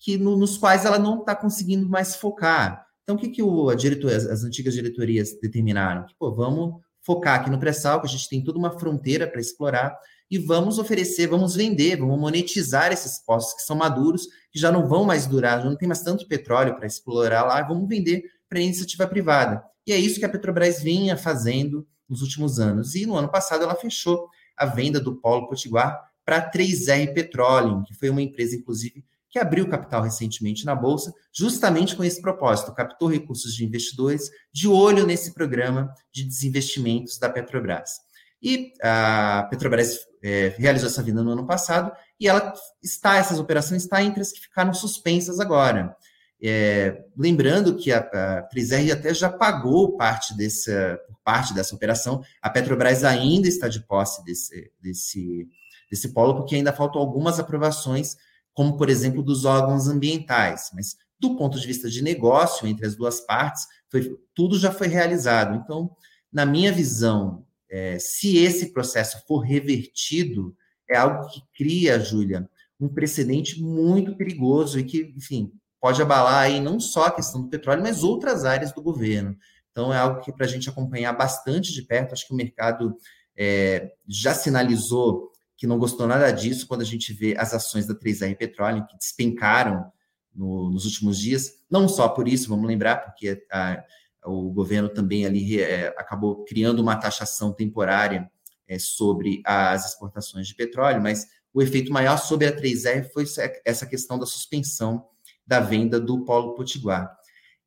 que 0.00 0.18
no, 0.18 0.36
nos 0.36 0.58
quais 0.58 0.84
ela 0.84 0.98
não 0.98 1.20
está 1.20 1.34
conseguindo 1.34 1.88
mais 1.88 2.16
focar. 2.16 2.84
Então, 3.02 3.16
o 3.16 3.18
que, 3.18 3.28
que 3.28 3.42
o, 3.42 3.68
a 3.68 3.74
diretoria, 3.74 4.16
as, 4.16 4.26
as 4.26 4.44
antigas 4.44 4.74
diretorias 4.74 5.38
determinaram? 5.40 6.06
Que, 6.06 6.14
pô, 6.18 6.32
vamos 6.32 6.80
focar 7.02 7.40
aqui 7.40 7.50
no 7.50 7.58
pré-sal, 7.58 8.00
que 8.00 8.06
a 8.06 8.10
gente 8.10 8.28
tem 8.28 8.42
toda 8.42 8.58
uma 8.58 8.78
fronteira 8.78 9.26
para 9.26 9.40
explorar, 9.40 9.96
e 10.34 10.38
vamos 10.38 10.80
oferecer, 10.80 11.28
vamos 11.28 11.54
vender, 11.54 11.96
vamos 11.96 12.18
monetizar 12.18 12.90
esses 12.90 13.20
poços 13.24 13.54
que 13.54 13.62
são 13.62 13.76
maduros, 13.76 14.26
que 14.50 14.58
já 14.58 14.72
não 14.72 14.88
vão 14.88 15.04
mais 15.04 15.26
durar, 15.26 15.62
já 15.62 15.70
não 15.70 15.76
tem 15.76 15.86
mais 15.86 16.02
tanto 16.02 16.26
petróleo 16.26 16.74
para 16.74 16.88
explorar 16.88 17.44
lá, 17.44 17.62
vamos 17.62 17.88
vender 17.88 18.24
para 18.48 18.58
iniciativa 18.58 19.06
privada. 19.06 19.62
E 19.86 19.92
é 19.92 19.96
isso 19.96 20.18
que 20.18 20.24
a 20.24 20.28
Petrobras 20.28 20.82
vinha 20.82 21.16
fazendo 21.16 21.86
nos 22.08 22.20
últimos 22.20 22.58
anos. 22.58 22.96
E 22.96 23.06
no 23.06 23.14
ano 23.14 23.30
passado 23.30 23.62
ela 23.62 23.76
fechou 23.76 24.28
a 24.56 24.66
venda 24.66 24.98
do 24.98 25.14
Polo 25.14 25.46
Potiguar 25.46 26.00
para 26.24 26.50
3R 26.50 27.14
Petroleum, 27.14 27.84
que 27.84 27.94
foi 27.94 28.10
uma 28.10 28.22
empresa, 28.22 28.56
inclusive, 28.56 29.04
que 29.30 29.38
abriu 29.38 29.68
capital 29.68 30.02
recentemente 30.02 30.66
na 30.66 30.74
Bolsa, 30.74 31.14
justamente 31.32 31.94
com 31.94 32.02
esse 32.02 32.20
propósito, 32.20 32.74
captou 32.74 33.08
recursos 33.08 33.54
de 33.54 33.64
investidores 33.64 34.30
de 34.52 34.66
olho 34.66 35.06
nesse 35.06 35.32
programa 35.32 35.94
de 36.12 36.24
desinvestimentos 36.24 37.18
da 37.18 37.28
Petrobras. 37.28 38.00
E 38.44 38.74
a 38.82 39.46
Petrobras 39.48 40.00
é, 40.24 40.54
realizou 40.56 40.88
essa 40.88 41.02
venda 41.02 41.22
no 41.22 41.32
ano 41.32 41.46
passado 41.46 41.92
e 42.18 42.26
ela 42.26 42.54
está, 42.82 43.18
essas 43.18 43.38
operações 43.38 43.82
estão 43.82 43.98
entre 43.98 44.22
as 44.22 44.32
que 44.32 44.40
ficaram 44.40 44.72
suspensas 44.72 45.38
agora. 45.38 45.94
É, 46.42 47.04
lembrando 47.14 47.76
que 47.76 47.92
a, 47.92 47.98
a 47.98 48.48
3R 48.48 48.90
até 48.90 49.12
já 49.12 49.28
pagou 49.28 49.98
parte 49.98 50.34
dessa, 50.34 50.98
parte 51.22 51.52
dessa 51.52 51.74
operação, 51.74 52.22
a 52.40 52.48
Petrobras 52.48 53.04
ainda 53.04 53.46
está 53.46 53.68
de 53.68 53.80
posse 53.80 54.24
desse, 54.24 54.72
desse, 54.80 55.46
desse 55.90 56.08
polo, 56.14 56.36
porque 56.36 56.56
ainda 56.56 56.72
faltam 56.72 57.02
algumas 57.02 57.38
aprovações, 57.38 58.16
como, 58.54 58.78
por 58.78 58.88
exemplo, 58.88 59.22
dos 59.22 59.44
órgãos 59.44 59.88
ambientais. 59.88 60.70
Mas, 60.72 60.96
do 61.20 61.36
ponto 61.36 61.60
de 61.60 61.66
vista 61.66 61.90
de 61.90 62.02
negócio 62.02 62.66
entre 62.66 62.86
as 62.86 62.96
duas 62.96 63.20
partes, 63.20 63.66
foi, 63.90 64.18
tudo 64.34 64.58
já 64.58 64.72
foi 64.72 64.86
realizado. 64.86 65.54
Então, 65.62 65.94
na 66.32 66.46
minha 66.46 66.72
visão, 66.72 67.43
é, 67.74 67.98
se 67.98 68.36
esse 68.36 68.72
processo 68.72 69.20
for 69.26 69.40
revertido, 69.40 70.56
é 70.88 70.96
algo 70.96 71.28
que 71.28 71.42
cria, 71.56 71.98
Júlia, 71.98 72.48
um 72.78 72.88
precedente 72.88 73.60
muito 73.60 74.16
perigoso 74.16 74.78
e 74.78 74.84
que, 74.84 75.12
enfim, 75.16 75.52
pode 75.80 76.00
abalar 76.00 76.42
aí 76.42 76.60
não 76.60 76.78
só 76.78 77.06
a 77.06 77.10
questão 77.10 77.42
do 77.42 77.48
petróleo, 77.48 77.82
mas 77.82 78.04
outras 78.04 78.44
áreas 78.44 78.72
do 78.72 78.80
governo. 78.80 79.36
Então, 79.72 79.92
é 79.92 79.98
algo 79.98 80.20
que 80.20 80.32
para 80.32 80.46
a 80.46 80.48
gente 80.48 80.68
acompanhar 80.68 81.12
bastante 81.14 81.72
de 81.72 81.82
perto. 81.82 82.12
Acho 82.12 82.28
que 82.28 82.32
o 82.32 82.36
mercado 82.36 82.96
é, 83.36 83.90
já 84.06 84.34
sinalizou 84.34 85.32
que 85.56 85.66
não 85.66 85.76
gostou 85.76 86.06
nada 86.06 86.30
disso 86.30 86.68
quando 86.68 86.82
a 86.82 86.86
gente 86.86 87.12
vê 87.12 87.34
as 87.36 87.52
ações 87.52 87.88
da 87.88 87.94
3R 87.94 88.36
Petróleo, 88.36 88.86
que 88.86 88.96
despencaram 88.96 89.90
no, 90.32 90.70
nos 90.70 90.84
últimos 90.84 91.18
dias. 91.18 91.54
Não 91.68 91.88
só 91.88 92.08
por 92.08 92.28
isso, 92.28 92.48
vamos 92.48 92.68
lembrar, 92.68 92.98
porque 92.98 93.44
a, 93.50 93.82
o 94.24 94.50
governo 94.50 94.88
também 94.88 95.26
ali 95.26 95.60
é, 95.60 95.88
acabou 95.98 96.44
criando 96.44 96.80
uma 96.80 96.96
taxação 96.96 97.52
temporária 97.52 98.30
é, 98.66 98.78
sobre 98.78 99.42
as 99.44 99.90
exportações 99.90 100.46
de 100.46 100.54
petróleo, 100.54 101.02
mas 101.02 101.26
o 101.52 101.62
efeito 101.62 101.92
maior 101.92 102.16
sobre 102.16 102.46
a 102.46 102.56
3R 102.56 103.10
foi 103.12 103.24
essa 103.64 103.86
questão 103.86 104.18
da 104.18 104.26
suspensão 104.26 105.06
da 105.46 105.60
venda 105.60 106.00
do 106.00 106.24
Polo 106.24 106.54
Potiguar. 106.54 107.14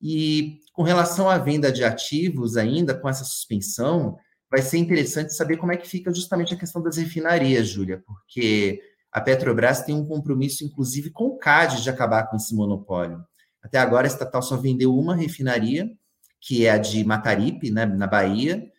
E 0.01 0.59
com 0.73 0.83
relação 0.83 1.29
à 1.29 1.37
venda 1.37 1.71
de 1.71 1.83
ativos, 1.83 2.57
ainda 2.57 2.93
com 2.93 3.07
essa 3.07 3.23
suspensão, 3.23 4.17
vai 4.49 4.61
ser 4.61 4.77
interessante 4.77 5.33
saber 5.33 5.57
como 5.57 5.71
é 5.71 5.77
que 5.77 5.87
fica 5.87 6.13
justamente 6.13 6.53
a 6.53 6.57
questão 6.57 6.81
das 6.81 6.97
refinarias, 6.97 7.67
Júlia, 7.67 8.03
porque 8.05 8.81
a 9.11 9.21
Petrobras 9.21 9.81
tem 9.81 9.95
um 9.95 10.05
compromisso, 10.05 10.63
inclusive, 10.63 11.09
com 11.09 11.25
o 11.25 11.37
CAD 11.37 11.81
de 11.81 11.89
acabar 11.89 12.29
com 12.29 12.35
esse 12.35 12.53
monopólio. 12.53 13.23
Até 13.61 13.79
agora, 13.79 14.05
a 14.05 14.11
estatal 14.11 14.41
só 14.41 14.55
vendeu 14.55 14.95
uma 14.95 15.15
refinaria, 15.15 15.89
que 16.39 16.65
é 16.65 16.71
a 16.71 16.77
de 16.77 17.03
Mataripe, 17.03 17.71
né, 17.71 17.85
na 17.85 18.07
Bahia. 18.07 18.71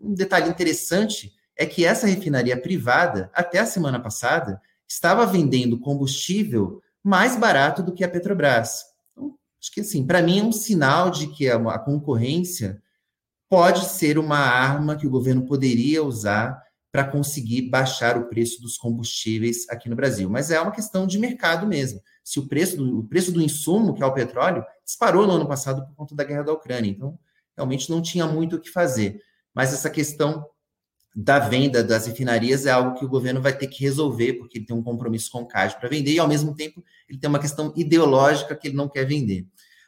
Um 0.00 0.14
detalhe 0.14 0.48
interessante 0.48 1.32
é 1.56 1.64
que 1.64 1.84
essa 1.84 2.06
refinaria 2.06 2.60
privada, 2.60 3.30
até 3.32 3.58
a 3.58 3.66
semana 3.66 3.98
passada, 3.98 4.60
estava 4.88 5.26
vendendo 5.26 5.78
combustível 5.78 6.80
mais 7.02 7.36
barato 7.36 7.82
do 7.82 7.94
que 7.94 8.04
a 8.04 8.08
Petrobras. 8.08 8.84
Então, 9.12 9.34
acho 9.60 9.72
que 9.72 9.80
assim, 9.80 10.06
para 10.06 10.22
mim 10.22 10.40
é 10.40 10.42
um 10.42 10.52
sinal 10.52 11.10
de 11.10 11.28
que 11.28 11.48
a, 11.48 11.78
concorrência 11.78 12.82
pode 13.48 13.86
ser 13.86 14.18
uma 14.18 14.38
arma 14.38 14.96
que 14.96 15.06
o 15.06 15.10
governo 15.10 15.46
poderia 15.46 16.02
usar 16.02 16.60
para 16.92 17.04
conseguir 17.04 17.68
baixar 17.70 18.16
o 18.16 18.28
preço 18.28 18.60
dos 18.60 18.76
combustíveis 18.76 19.68
aqui 19.68 19.88
no 19.88 19.96
Brasil. 19.96 20.28
Mas 20.28 20.50
é 20.50 20.60
uma 20.60 20.72
questão 20.72 21.06
de 21.06 21.18
mercado 21.18 21.66
mesmo. 21.66 22.00
Se 22.26 22.40
o 22.40 22.48
preço 22.48 22.76
do, 22.76 22.98
o 22.98 23.04
preço 23.04 23.30
do 23.30 23.40
insumo, 23.40 23.94
que 23.94 24.02
é 24.02 24.06
o 24.06 24.12
petróleo, 24.12 24.64
disparou 24.84 25.28
no 25.28 25.34
ano 25.34 25.46
passado 25.46 25.86
por 25.86 25.94
conta 25.94 26.12
da 26.12 26.24
guerra 26.24 26.42
da 26.42 26.52
Ucrânia. 26.52 26.90
Então, 26.90 27.16
realmente 27.56 27.88
não 27.88 28.02
tinha 28.02 28.26
muito 28.26 28.56
o 28.56 28.60
que 28.60 28.68
fazer. 28.68 29.22
Mas 29.54 29.72
essa 29.72 29.88
questão 29.88 30.44
da 31.14 31.38
venda 31.38 31.84
das 31.84 32.04
refinarias 32.04 32.66
é 32.66 32.72
algo 32.72 32.98
que 32.98 33.04
o 33.04 33.08
governo 33.08 33.40
vai 33.40 33.56
ter 33.56 33.68
que 33.68 33.80
resolver, 33.84 34.32
porque 34.32 34.58
ele 34.58 34.66
tem 34.66 34.74
um 34.74 34.82
compromisso 34.82 35.30
com 35.30 35.42
o 35.42 35.46
CAD 35.46 35.78
para 35.78 35.88
vender, 35.88 36.14
e 36.14 36.18
ao 36.18 36.26
mesmo 36.26 36.52
tempo 36.52 36.82
ele 37.08 37.16
tem 37.16 37.30
uma 37.30 37.38
questão 37.38 37.72
ideológica 37.76 38.56
que 38.56 38.66
ele 38.66 38.76
não 38.76 38.88
quer 38.88 39.04
vender. 39.04 39.46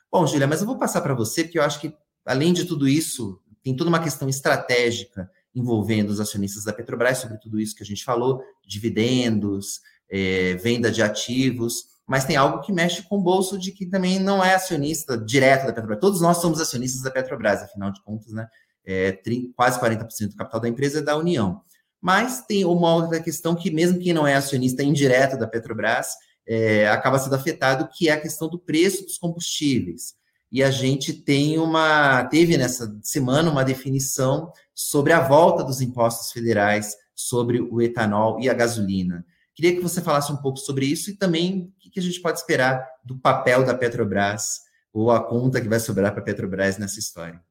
Bom, 0.08 0.24
Julia, 0.24 0.46
mas 0.46 0.60
eu 0.60 0.66
vou 0.66 0.78
passar 0.78 1.00
para 1.00 1.14
você, 1.14 1.42
porque 1.42 1.58
eu 1.58 1.64
acho 1.64 1.80
que, 1.80 1.92
além 2.24 2.52
de 2.52 2.64
tudo 2.66 2.86
isso, 2.86 3.42
tem 3.64 3.74
toda 3.74 3.90
uma 3.90 4.00
questão 4.00 4.28
estratégica 4.28 5.28
envolvendo 5.52 6.10
os 6.10 6.20
acionistas 6.20 6.62
da 6.62 6.72
Petrobras, 6.72 7.18
sobre 7.18 7.36
tudo 7.38 7.58
isso 7.58 7.74
que 7.74 7.82
a 7.82 7.86
gente 7.86 8.04
falou, 8.04 8.40
dividendos, 8.64 9.80
é, 10.08 10.54
venda 10.54 10.88
de 10.88 11.02
ativos, 11.02 11.97
mas 12.08 12.24
tem 12.24 12.36
algo 12.36 12.60
que 12.62 12.72
mexe 12.72 13.02
com 13.02 13.18
o 13.18 13.22
bolso 13.22 13.58
de 13.58 13.70
que 13.70 13.86
também 13.86 14.18
não 14.18 14.42
é 14.42 14.54
acionista 14.54 15.16
direto 15.16 15.66
da 15.66 15.72
Petrobras. 15.72 16.00
Todos 16.00 16.20
nós 16.20 16.38
somos 16.38 16.60
acionistas 16.60 17.02
da 17.02 17.10
Petrobras, 17.10 17.62
afinal 17.62 17.92
de 17.92 18.02
contas, 18.02 18.32
né? 18.32 18.48
é, 18.88 19.12
30, 19.12 19.52
quase 19.54 19.78
40% 19.78 20.30
do 20.30 20.36
capital 20.36 20.60
da 20.60 20.68
empresa 20.68 21.00
é 21.00 21.02
da 21.02 21.14
União. 21.14 21.60
Mas 22.00 22.40
tem 22.46 22.64
uma 22.64 22.94
outra 22.94 23.20
questão 23.20 23.54
que, 23.54 23.70
mesmo 23.70 23.98
quem 23.98 24.14
não 24.14 24.26
é 24.26 24.34
acionista 24.34 24.82
indireto 24.82 25.36
da 25.36 25.46
Petrobras, 25.46 26.14
é, 26.46 26.88
acaba 26.88 27.18
sendo 27.18 27.34
afetado, 27.34 27.88
que 27.92 28.08
é 28.08 28.12
a 28.12 28.20
questão 28.20 28.48
do 28.48 28.58
preço 28.58 29.04
dos 29.04 29.18
combustíveis. 29.18 30.14
E 30.50 30.62
a 30.62 30.70
gente 30.70 31.12
tem 31.12 31.58
uma, 31.58 32.24
teve 32.24 32.56
nessa 32.56 32.96
semana 33.02 33.50
uma 33.50 33.64
definição 33.64 34.50
sobre 34.74 35.12
a 35.12 35.20
volta 35.20 35.62
dos 35.62 35.82
impostos 35.82 36.32
federais 36.32 36.96
sobre 37.14 37.60
o 37.60 37.82
etanol 37.82 38.40
e 38.40 38.48
a 38.48 38.54
gasolina, 38.54 39.26
Queria 39.58 39.74
que 39.74 39.82
você 39.82 40.00
falasse 40.00 40.30
um 40.30 40.36
pouco 40.36 40.56
sobre 40.56 40.86
isso 40.86 41.10
e 41.10 41.16
também 41.16 41.74
o 41.84 41.90
que 41.90 41.98
a 41.98 42.02
gente 42.02 42.22
pode 42.22 42.38
esperar 42.38 42.88
do 43.04 43.18
papel 43.18 43.64
da 43.64 43.74
Petrobras 43.74 44.60
ou 44.92 45.10
a 45.10 45.20
conta 45.20 45.60
que 45.60 45.66
vai 45.66 45.80
sobrar 45.80 46.12
para 46.12 46.20
a 46.20 46.24
Petrobras 46.24 46.78
nessa 46.78 47.00
história. 47.00 47.42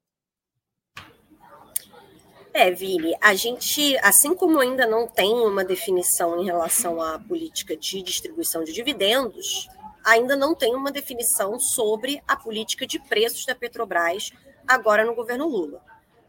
É, 2.54 2.72
Vili, 2.72 3.14
a 3.20 3.36
gente, 3.36 3.98
assim 3.98 4.34
como 4.34 4.58
ainda 4.58 4.88
não 4.88 5.06
tem 5.06 5.34
uma 5.34 5.66
definição 5.66 6.42
em 6.42 6.46
relação 6.46 7.02
à 7.02 7.20
política 7.20 7.76
de 7.76 8.02
distribuição 8.02 8.64
de 8.64 8.72
dividendos, 8.72 9.68
ainda 10.02 10.34
não 10.34 10.56
tem 10.56 10.74
uma 10.74 10.94
definição 10.94 11.60
sobre 11.60 12.24
a 12.26 12.38
política 12.38 12.88
de 12.88 13.00
preços 13.00 13.46
da 13.46 13.54
Petrobras 13.54 14.32
agora 14.66 15.04
no 15.04 15.14
governo 15.14 15.46
Lula. 15.46 15.84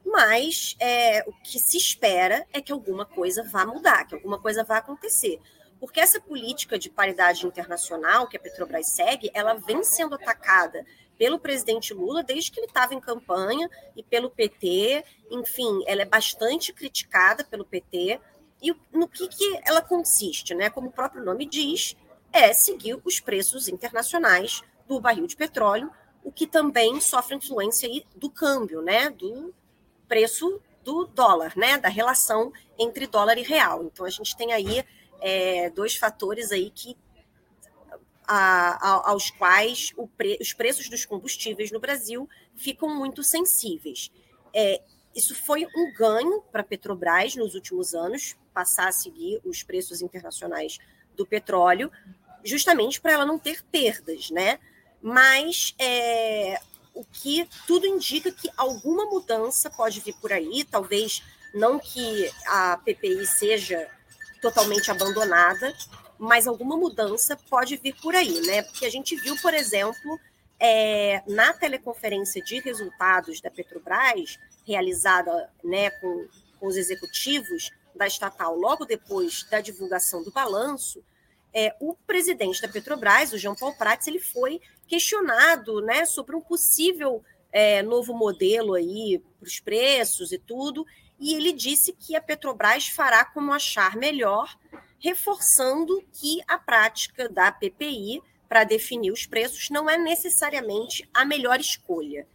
Mas 0.04 0.74
é, 0.80 1.22
o 1.28 1.32
que 1.44 1.60
se 1.60 1.76
espera 1.76 2.44
é 2.52 2.60
que 2.60 2.72
alguma 2.72 3.06
coisa 3.06 3.44
vá 3.44 3.64
mudar, 3.64 4.08
que 4.08 4.16
alguma 4.16 4.40
coisa 4.40 4.64
vá 4.64 4.78
acontecer. 4.78 5.38
Porque 5.80 6.00
essa 6.00 6.20
política 6.20 6.78
de 6.78 6.90
paridade 6.90 7.46
internacional 7.46 8.26
que 8.26 8.36
a 8.36 8.40
Petrobras 8.40 8.90
segue, 8.90 9.30
ela 9.32 9.54
vem 9.54 9.82
sendo 9.84 10.14
atacada 10.14 10.84
pelo 11.18 11.38
presidente 11.38 11.92
Lula 11.92 12.22
desde 12.22 12.50
que 12.50 12.60
ele 12.60 12.66
estava 12.66 12.94
em 12.94 13.00
campanha 13.00 13.68
e 13.96 14.02
pelo 14.02 14.30
PT. 14.30 15.04
Enfim, 15.30 15.82
ela 15.86 16.02
é 16.02 16.04
bastante 16.04 16.72
criticada 16.72 17.44
pelo 17.44 17.64
PT. 17.64 18.20
E 18.62 18.74
no 18.92 19.08
que, 19.08 19.28
que 19.28 19.60
ela 19.64 19.82
consiste? 19.82 20.54
Né? 20.54 20.70
Como 20.70 20.88
o 20.88 20.92
próprio 20.92 21.24
nome 21.24 21.44
diz, 21.44 21.96
é 22.32 22.52
seguir 22.52 23.00
os 23.04 23.20
preços 23.20 23.68
internacionais 23.68 24.62
do 24.86 25.00
barril 25.00 25.26
de 25.26 25.36
petróleo, 25.36 25.90
o 26.24 26.32
que 26.32 26.46
também 26.46 27.00
sofre 27.00 27.36
influência 27.36 27.88
aí 27.88 28.04
do 28.16 28.30
câmbio, 28.30 28.80
né? 28.80 29.10
do 29.10 29.52
preço 30.06 30.60
do 30.82 31.04
dólar, 31.06 31.52
né? 31.56 31.78
da 31.78 31.88
relação 31.88 32.52
entre 32.78 33.06
dólar 33.06 33.38
e 33.38 33.42
real. 33.42 33.84
Então, 33.84 34.06
a 34.06 34.10
gente 34.10 34.36
tem 34.36 34.52
aí 34.52 34.84
é, 35.20 35.70
dois 35.70 35.96
fatores 35.96 36.52
aí 36.52 36.70
que 36.70 36.96
a, 38.26 38.78
a, 38.86 39.10
aos 39.10 39.30
quais 39.30 39.92
pre, 40.16 40.38
os 40.40 40.52
preços 40.52 40.88
dos 40.88 41.06
combustíveis 41.06 41.72
no 41.72 41.80
Brasil 41.80 42.28
ficam 42.54 42.94
muito 42.94 43.22
sensíveis. 43.22 44.10
É, 44.54 44.82
isso 45.14 45.34
foi 45.34 45.66
um 45.74 45.92
ganho 45.94 46.42
para 46.52 46.60
a 46.60 46.64
Petrobras 46.64 47.34
nos 47.34 47.54
últimos 47.54 47.94
anos, 47.94 48.36
passar 48.52 48.88
a 48.88 48.92
seguir 48.92 49.40
os 49.44 49.62
preços 49.62 50.02
internacionais 50.02 50.78
do 51.16 51.26
petróleo, 51.26 51.90
justamente 52.44 53.00
para 53.00 53.12
ela 53.12 53.26
não 53.26 53.38
ter 53.38 53.64
perdas, 53.64 54.30
né? 54.30 54.58
Mas 55.00 55.74
é, 55.78 56.60
o 56.94 57.04
que 57.04 57.48
tudo 57.66 57.86
indica 57.86 58.30
que 58.30 58.50
alguma 58.56 59.06
mudança 59.06 59.70
pode 59.70 60.00
vir 60.00 60.14
por 60.20 60.32
aí, 60.32 60.64
talvez 60.64 61.22
não 61.54 61.78
que 61.78 62.30
a 62.46 62.76
PPI 62.76 63.26
seja 63.26 63.88
totalmente 64.40 64.90
abandonada, 64.90 65.74
mas 66.18 66.46
alguma 66.46 66.76
mudança 66.76 67.36
pode 67.48 67.76
vir 67.76 67.94
por 68.00 68.14
aí, 68.14 68.40
né? 68.42 68.62
Porque 68.62 68.86
a 68.86 68.90
gente 68.90 69.14
viu, 69.16 69.36
por 69.40 69.54
exemplo, 69.54 70.18
é, 70.58 71.22
na 71.26 71.52
teleconferência 71.52 72.42
de 72.42 72.60
resultados 72.60 73.40
da 73.40 73.50
Petrobras, 73.50 74.38
realizada 74.66 75.50
né, 75.62 75.90
com, 75.90 76.26
com 76.58 76.66
os 76.66 76.76
executivos 76.76 77.70
da 77.94 78.06
estatal 78.06 78.56
logo 78.56 78.84
depois 78.84 79.44
da 79.44 79.60
divulgação 79.60 80.22
do 80.22 80.30
balanço, 80.30 81.02
é, 81.52 81.74
o 81.80 81.94
presidente 81.94 82.60
da 82.60 82.68
Petrobras, 82.68 83.32
o 83.32 83.38
João 83.38 83.54
Paulo 83.54 83.74
Prats, 83.76 84.06
ele 84.06 84.20
foi 84.20 84.60
questionado 84.86 85.80
né, 85.80 86.04
sobre 86.04 86.36
um 86.36 86.40
possível 86.40 87.22
é, 87.50 87.82
novo 87.82 88.12
modelo 88.14 88.74
aí 88.74 89.22
para 89.38 89.46
os 89.46 89.58
preços 89.60 90.32
e 90.32 90.38
tudo, 90.38 90.86
e 91.18 91.34
ele 91.34 91.52
disse 91.52 91.92
que 91.92 92.14
a 92.14 92.20
Petrobras 92.20 92.86
fará 92.86 93.24
como 93.24 93.52
achar 93.52 93.96
melhor 93.96 94.56
reforçando 95.00 96.02
que 96.12 96.40
a 96.46 96.58
prática 96.58 97.28
da 97.28 97.52
PPI 97.52 98.20
para 98.48 98.64
definir 98.64 99.12
os 99.12 99.26
preços 99.26 99.70
não 99.70 99.88
é 99.88 99.96
necessariamente 99.96 101.08
a 101.12 101.24
melhor 101.24 101.60
escolha. 101.60 102.26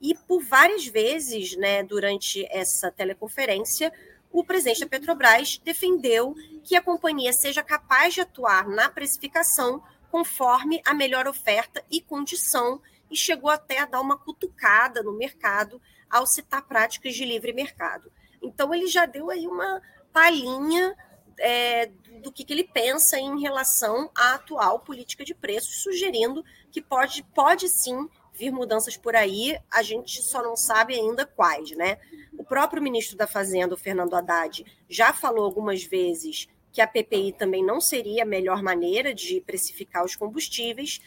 E 0.00 0.14
por 0.14 0.42
várias 0.42 0.86
vezes, 0.86 1.56
né, 1.56 1.82
durante 1.82 2.46
essa 2.50 2.90
teleconferência, 2.90 3.92
o 4.30 4.44
presidente 4.44 4.80
da 4.80 4.86
Petrobras 4.86 5.58
defendeu 5.58 6.34
que 6.62 6.76
a 6.76 6.82
companhia 6.82 7.32
seja 7.32 7.62
capaz 7.62 8.14
de 8.14 8.20
atuar 8.20 8.68
na 8.68 8.88
precificação 8.88 9.82
conforme 10.10 10.80
a 10.84 10.94
melhor 10.94 11.26
oferta 11.26 11.84
e 11.90 12.00
condição, 12.00 12.80
e 13.10 13.16
chegou 13.16 13.50
até 13.50 13.78
a 13.78 13.86
dar 13.86 14.00
uma 14.00 14.18
cutucada 14.18 15.02
no 15.02 15.12
mercado 15.12 15.80
ao 16.10 16.26
citar 16.26 16.62
práticas 16.66 17.14
de 17.14 17.24
livre 17.24 17.52
mercado. 17.52 18.10
Então, 18.46 18.74
ele 18.74 18.86
já 18.86 19.06
deu 19.06 19.30
aí 19.30 19.46
uma 19.46 19.82
palhinha 20.12 20.94
é, 21.38 21.86
do 22.22 22.32
que, 22.32 22.44
que, 22.44 22.52
ele 22.52 22.64
pensa 22.64 23.18
em 23.18 23.40
relação 23.40 24.10
à 24.14 24.34
atual 24.34 24.80
política 24.80 25.24
de 25.24 25.34
preços, 25.34 25.82
sugerindo 25.82 26.44
que 26.70 26.80
pode, 26.80 27.22
pode 27.34 27.68
sim 27.68 28.08
vir 28.32 28.50
mudanças 28.50 28.96
por 28.96 29.16
aí, 29.16 29.58
a 29.70 29.82
gente 29.82 30.22
só 30.22 30.42
não 30.42 30.56
sabe 30.56 30.94
ainda 30.94 31.24
quais, 31.24 31.70
né? 31.72 31.98
O 32.36 32.44
próprio 32.44 32.82
ministro 32.82 33.16
da 33.16 33.26
Fazenda, 33.26 33.74
o 33.74 33.78
Fernando 33.78 34.14
Haddad, 34.14 34.64
já 34.88 35.12
falou 35.12 35.44
algumas 35.44 35.82
vezes 35.82 36.46
que 36.70 36.82
a 36.82 36.86
PPI 36.86 37.32
também 37.32 37.64
não 37.64 37.80
seria 37.80 38.22
a 38.22 38.26
melhor 38.26 38.62
maneira 38.62 39.14
de 39.14 39.40
precificar 39.40 40.04
os 40.04 40.14
combustíveis, 40.14 41.00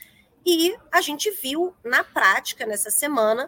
e 0.45 0.75
a 0.91 1.02
gente 1.02 1.30
viu 1.30 1.75
na 1.84 2.04
prática 2.04 2.65
nessa 2.65 2.89
semana 2.89 3.47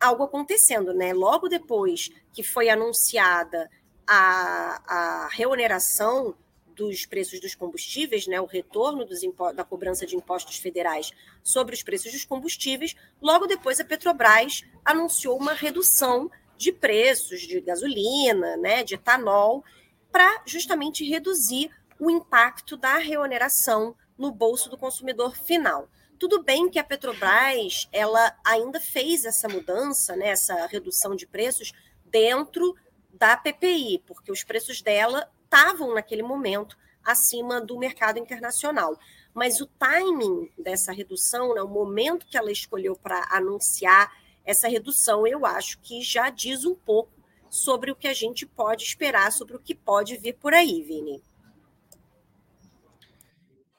algo 0.00 0.24
acontecendo, 0.24 0.92
né? 0.92 1.12
Logo 1.12 1.48
depois 1.48 2.10
que 2.32 2.42
foi 2.42 2.68
anunciada 2.68 3.70
a, 4.06 4.82
a 4.86 5.28
reoneração 5.28 6.34
dos 6.76 7.06
preços 7.06 7.40
dos 7.40 7.54
combustíveis, 7.54 8.26
né, 8.26 8.38
o 8.38 8.44
retorno 8.44 9.06
da 9.54 9.64
cobrança 9.64 10.06
de 10.06 10.14
impostos 10.14 10.58
federais 10.58 11.10
sobre 11.42 11.74
os 11.74 11.82
preços 11.82 12.12
dos 12.12 12.24
combustíveis, 12.24 12.94
logo 13.20 13.46
depois 13.46 13.80
a 13.80 13.84
Petrobras 13.84 14.62
anunciou 14.84 15.38
uma 15.38 15.54
redução 15.54 16.30
de 16.56 16.70
preços 16.72 17.40
de 17.40 17.60
gasolina, 17.62 18.58
né, 18.58 18.84
de 18.84 18.94
etanol, 18.94 19.64
para 20.12 20.42
justamente 20.44 21.02
reduzir 21.02 21.70
o 21.98 22.10
impacto 22.10 22.76
da 22.76 22.98
reoneração 22.98 23.94
no 24.16 24.30
bolso 24.30 24.68
do 24.68 24.76
consumidor 24.76 25.34
final. 25.34 25.88
Tudo 26.18 26.42
bem 26.42 26.70
que 26.70 26.78
a 26.78 26.84
Petrobras 26.84 27.88
ela 27.92 28.34
ainda 28.44 28.80
fez 28.80 29.24
essa 29.24 29.48
mudança, 29.48 30.16
né, 30.16 30.28
essa 30.28 30.66
redução 30.66 31.14
de 31.14 31.26
preços 31.26 31.72
dentro 32.04 32.74
da 33.12 33.36
PPI, 33.36 34.02
porque 34.06 34.32
os 34.32 34.42
preços 34.42 34.80
dela 34.80 35.30
estavam 35.44 35.94
naquele 35.94 36.22
momento 36.22 36.76
acima 37.04 37.60
do 37.60 37.78
mercado 37.78 38.18
internacional. 38.18 38.98
Mas 39.32 39.60
o 39.60 39.66
timing 39.66 40.50
dessa 40.58 40.92
redução, 40.92 41.54
né, 41.54 41.62
o 41.62 41.68
momento 41.68 42.26
que 42.26 42.36
ela 42.36 42.50
escolheu 42.50 42.96
para 42.96 43.26
anunciar 43.30 44.10
essa 44.44 44.68
redução, 44.68 45.26
eu 45.26 45.44
acho 45.44 45.78
que 45.80 46.02
já 46.02 46.30
diz 46.30 46.64
um 46.64 46.74
pouco 46.74 47.10
sobre 47.50 47.90
o 47.90 47.96
que 47.96 48.08
a 48.08 48.14
gente 48.14 48.46
pode 48.46 48.84
esperar, 48.84 49.30
sobre 49.32 49.56
o 49.56 49.60
que 49.60 49.74
pode 49.74 50.16
vir 50.16 50.34
por 50.34 50.54
aí, 50.54 50.82
Vini. 50.82 51.22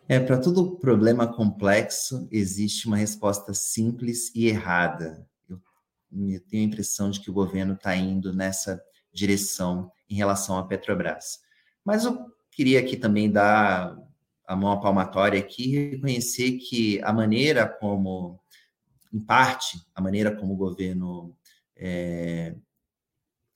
É, 0.10 0.22
para 0.22 0.40
todo 0.40 0.78
problema 0.78 1.28
complexo, 1.28 2.30
existe 2.32 2.88
uma 2.88 2.96
resposta 2.96 3.54
simples 3.54 4.34
e 4.34 4.48
errada. 4.48 5.28
Eu, 5.50 5.60
eu 6.30 6.40
tenho 6.48 6.64
a 6.64 6.68
impressão 6.68 7.10
de 7.10 7.20
que 7.20 7.30
o 7.30 7.34
governo 7.34 7.74
está 7.74 7.94
indo 7.94 8.34
nessa 8.34 8.82
direção 9.12 9.92
em 10.10 10.16
relação 10.16 10.58
à 10.58 10.66
Petrobras. 10.66 11.40
Mas 11.84 12.06
eu 12.06 12.26
queria 12.52 12.80
aqui 12.80 12.96
também 12.96 13.30
dar 13.30 13.98
a 14.46 14.56
mão 14.56 14.72
à 14.72 14.80
palmatória 14.80 15.40
aqui 15.40 15.76
e 15.76 15.90
reconhecer 15.92 16.54
que 16.54 17.02
a 17.04 17.12
maneira 17.12 17.68
como, 17.68 18.40
em 19.14 19.20
parte, 19.20 19.78
a 19.94 20.02
maneira 20.02 20.34
como 20.34 20.54
o 20.54 20.58
governo 20.58 21.36
é, 21.76 22.56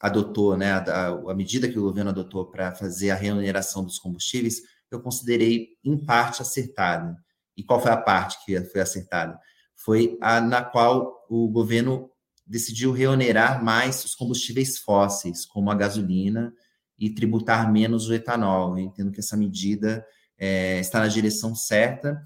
adotou, 0.01 0.57
né, 0.57 0.73
a, 0.73 1.07
a, 1.07 1.33
medida 1.33 1.69
que 1.69 1.79
o 1.79 1.83
governo 1.83 2.09
adotou 2.09 2.45
para 2.45 2.73
fazer 2.73 3.11
a 3.11 3.15
remuneração 3.15 3.85
dos 3.85 3.99
combustíveis, 3.99 4.63
eu 4.95 5.01
considerei, 5.01 5.69
em 5.83 5.97
parte, 5.97 6.41
acertada. 6.41 7.17
E 7.55 7.63
qual 7.63 7.81
foi 7.81 7.91
a 7.91 7.97
parte 7.97 8.43
que 8.45 8.59
foi 8.65 8.81
acertada? 8.81 9.39
Foi 9.75 10.17
a 10.21 10.39
na 10.41 10.63
qual 10.63 11.25
o 11.29 11.47
governo 11.49 12.09
decidiu 12.45 12.91
reonerar 12.91 13.63
mais 13.63 14.03
os 14.03 14.13
combustíveis 14.15 14.77
fósseis, 14.77 15.45
como 15.45 15.71
a 15.71 15.75
gasolina, 15.75 16.53
e 16.99 17.09
tributar 17.09 17.71
menos 17.71 18.09
o 18.09 18.13
etanol. 18.13 18.77
Eu 18.77 18.85
entendo 18.85 19.11
que 19.11 19.19
essa 19.19 19.37
medida 19.37 20.05
é, 20.37 20.79
está 20.79 20.99
na 20.99 21.07
direção 21.07 21.55
certa. 21.55 22.21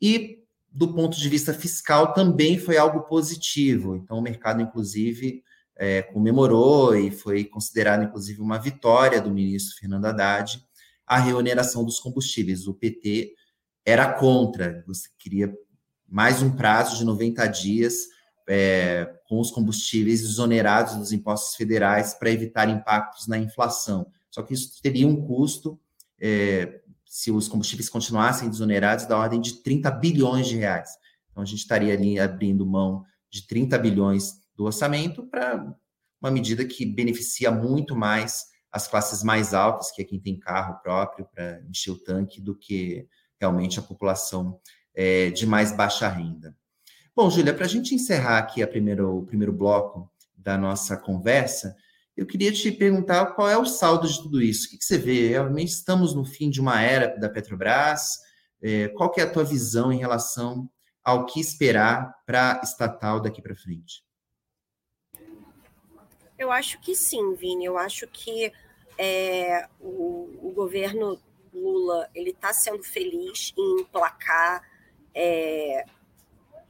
E, 0.00 0.38
do 0.70 0.92
ponto 0.92 1.16
de 1.16 1.28
vista 1.28 1.54
fiscal, 1.54 2.12
também 2.12 2.58
foi 2.58 2.76
algo 2.76 3.02
positivo. 3.02 3.96
Então, 3.96 4.18
o 4.18 4.22
mercado, 4.22 4.60
inclusive, 4.60 5.42
é, 5.76 6.02
comemorou 6.02 6.94
e 6.94 7.10
foi 7.10 7.44
considerado, 7.44 8.02
inclusive, 8.02 8.40
uma 8.40 8.58
vitória 8.58 9.20
do 9.20 9.30
ministro 9.30 9.76
Fernando 9.78 10.06
Haddad 10.06 10.62
a 11.10 11.18
reoneração 11.18 11.84
dos 11.84 11.98
combustíveis. 11.98 12.68
O 12.68 12.74
PT 12.74 13.34
era 13.84 14.12
contra, 14.12 14.84
você 14.86 15.08
queria 15.18 15.52
mais 16.08 16.40
um 16.40 16.54
prazo 16.54 16.96
de 16.96 17.04
90 17.04 17.44
dias 17.48 18.06
é, 18.48 19.12
com 19.28 19.40
os 19.40 19.50
combustíveis 19.50 20.22
exonerados 20.22 20.94
dos 20.94 21.10
impostos 21.10 21.56
federais 21.56 22.14
para 22.14 22.30
evitar 22.30 22.68
impactos 22.68 23.26
na 23.26 23.36
inflação. 23.36 24.06
Só 24.30 24.40
que 24.44 24.54
isso 24.54 24.80
teria 24.80 25.04
um 25.04 25.26
custo, 25.26 25.80
é, 26.20 26.80
se 27.04 27.32
os 27.32 27.48
combustíveis 27.48 27.88
continuassem 27.88 28.48
desonerados, 28.48 29.04
da 29.04 29.18
ordem 29.18 29.40
de 29.40 29.54
30 29.64 29.90
bilhões 29.90 30.46
de 30.46 30.58
reais. 30.58 30.90
Então, 31.32 31.42
a 31.42 31.46
gente 31.46 31.58
estaria 31.58 31.92
ali 31.92 32.20
abrindo 32.20 32.64
mão 32.64 33.04
de 33.28 33.48
30 33.48 33.76
bilhões 33.78 34.34
do 34.54 34.64
orçamento 34.64 35.24
para 35.24 35.76
uma 36.22 36.30
medida 36.30 36.64
que 36.64 36.86
beneficia 36.86 37.50
muito 37.50 37.96
mais 37.96 38.44
as 38.72 38.86
classes 38.86 39.22
mais 39.22 39.52
altas, 39.52 39.90
que 39.90 40.02
é 40.02 40.04
quem 40.04 40.20
tem 40.20 40.38
carro 40.38 40.80
próprio 40.82 41.26
para 41.34 41.60
encher 41.68 41.90
o 41.90 41.98
tanque, 41.98 42.40
do 42.40 42.54
que 42.54 43.06
realmente 43.40 43.78
a 43.78 43.82
população 43.82 44.60
é, 44.94 45.30
de 45.30 45.46
mais 45.46 45.72
baixa 45.72 46.08
renda. 46.08 46.56
Bom, 47.14 47.28
Júlia, 47.28 47.52
para 47.52 47.64
a 47.64 47.68
gente 47.68 47.94
encerrar 47.94 48.38
aqui 48.38 48.62
a 48.62 48.68
primeiro, 48.68 49.18
o 49.18 49.26
primeiro 49.26 49.52
bloco 49.52 50.10
da 50.36 50.56
nossa 50.56 50.96
conversa, 50.96 51.74
eu 52.16 52.26
queria 52.26 52.52
te 52.52 52.70
perguntar 52.70 53.26
qual 53.34 53.48
é 53.48 53.56
o 53.56 53.64
saldo 53.64 54.06
de 54.06 54.22
tudo 54.22 54.42
isso. 54.42 54.66
O 54.66 54.70
que, 54.70 54.78
que 54.78 54.84
você 54.84 54.98
vê? 54.98 55.28
Realmente 55.28 55.68
estamos 55.68 56.14
no 56.14 56.24
fim 56.24 56.50
de 56.50 56.60
uma 56.60 56.80
era 56.80 57.18
da 57.18 57.28
Petrobras. 57.28 58.18
É, 58.62 58.88
qual 58.88 59.10
que 59.10 59.20
é 59.20 59.24
a 59.24 59.30
tua 59.30 59.44
visão 59.44 59.92
em 59.92 59.98
relação 59.98 60.68
ao 61.02 61.24
que 61.24 61.40
esperar 61.40 62.14
para 62.26 62.60
estatal 62.62 63.20
daqui 63.20 63.40
para 63.40 63.56
frente? 63.56 64.04
Eu 66.40 66.50
acho 66.50 66.80
que 66.80 66.94
sim, 66.94 67.34
Vini. 67.34 67.66
Eu 67.66 67.76
acho 67.76 68.06
que 68.06 68.50
é, 68.96 69.68
o, 69.78 70.30
o, 70.40 70.52
governo 70.54 71.20
Lula 71.52 72.08
ele 72.14 72.30
está 72.30 72.50
sendo 72.50 72.82
feliz 72.82 73.52
em 73.58 73.82
emplacar 73.82 74.66
é, 75.14 75.84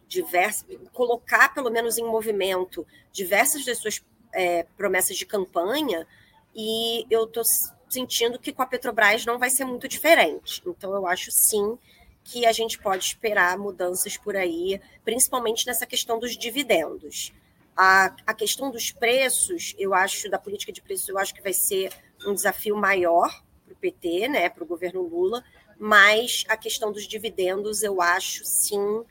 diversos, 0.08 0.66
colocar 0.92 1.54
pelo 1.54 1.70
menos 1.70 1.98
em 1.98 2.04
movimento 2.04 2.84
diversas 3.12 3.64
das 3.64 3.78
suas 3.78 4.04
é, 4.34 4.64
promessas 4.76 5.16
de 5.16 5.24
campanha, 5.24 6.04
e 6.52 7.06
eu 7.08 7.22
estou 7.26 7.44
sentindo 7.88 8.40
que 8.40 8.52
com 8.52 8.62
a 8.62 8.66
Petrobras 8.66 9.24
não 9.24 9.38
vai 9.38 9.50
ser 9.50 9.64
muito 9.64 9.86
diferente. 9.86 10.62
Então, 10.66 10.92
eu 10.96 11.06
acho 11.06 11.30
sim 11.30 11.78
que 12.24 12.44
a 12.44 12.50
gente 12.50 12.76
pode 12.76 13.04
esperar 13.04 13.56
mudanças 13.56 14.16
por 14.16 14.34
aí, 14.34 14.80
principalmente 15.04 15.64
nessa 15.64 15.86
questão 15.86 16.18
dos 16.18 16.36
dividendos. 16.36 17.32
A, 17.82 18.14
a 18.26 18.34
questão 18.34 18.70
dos 18.70 18.92
preços, 18.92 19.74
eu 19.78 19.94
acho, 19.94 20.28
da 20.28 20.38
política 20.38 20.70
de 20.70 20.82
preços, 20.82 21.08
eu 21.08 21.16
acho 21.16 21.34
que 21.34 21.40
vai 21.40 21.54
ser 21.54 21.90
um 22.26 22.34
desafio 22.34 22.76
maior 22.76 23.42
para 23.64 23.72
o 23.72 23.76
PT, 23.76 24.28
né, 24.28 24.50
para 24.50 24.62
o 24.62 24.66
governo 24.66 25.00
Lula, 25.00 25.42
mas 25.78 26.44
a 26.46 26.58
questão 26.58 26.92
dos 26.92 27.08
dividendos, 27.08 27.82
eu 27.82 28.02
acho 28.02 28.44
sim 28.44 29.02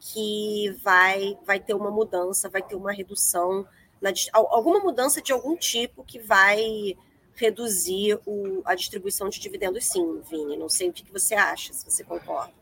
que 0.00 0.76
vai, 0.82 1.38
vai 1.46 1.60
ter 1.60 1.74
uma 1.74 1.88
mudança, 1.88 2.48
vai 2.48 2.60
ter 2.62 2.74
uma 2.74 2.90
redução, 2.90 3.64
na, 4.02 4.12
alguma 4.32 4.80
mudança 4.80 5.22
de 5.22 5.30
algum 5.30 5.56
tipo 5.56 6.02
que 6.02 6.18
vai 6.18 6.96
reduzir 7.36 8.18
o, 8.26 8.60
a 8.64 8.74
distribuição 8.74 9.28
de 9.28 9.38
dividendos, 9.38 9.84
sim, 9.86 10.20
Vini. 10.28 10.56
Não 10.56 10.68
sei 10.68 10.88
o 10.88 10.92
que, 10.92 11.04
que 11.04 11.12
você 11.12 11.36
acha, 11.36 11.72
se 11.72 11.88
você 11.88 12.02
concorda. 12.02 12.52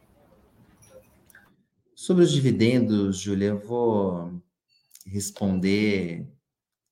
Sobre 1.94 2.22
os 2.22 2.30
dividendos, 2.30 3.16
Júlia, 3.16 3.46
eu 3.46 3.58
vou 3.58 4.30
responder 5.04 6.28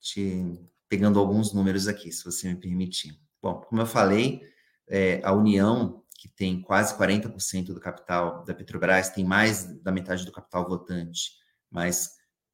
te 0.01 0.61
pegando 0.89 1.19
alguns 1.19 1.55
números 1.55 1.89
aqui, 1.89 2.13
se 2.13 2.25
você 2.25 2.49
me 2.49 2.57
permitir. 2.57 3.19
Bom, 3.43 3.63
como 3.63 3.81
eu 3.81 3.87
falei, 3.87 4.43
é, 4.87 5.23
a 5.25 5.33
União, 5.33 6.05
que 6.19 6.29
tem 6.29 6.61
quase 6.61 6.97
40% 6.99 7.73
do 7.73 7.81
capital 7.81 8.45
da 8.45 8.55
Petrobras, 8.55 9.09
tem 9.09 9.25
mais 9.25 9.65
da 9.81 9.91
metade 9.91 10.27
do 10.27 10.33
capital 10.33 10.69
votante, 10.69 11.33
mas 11.71 12.11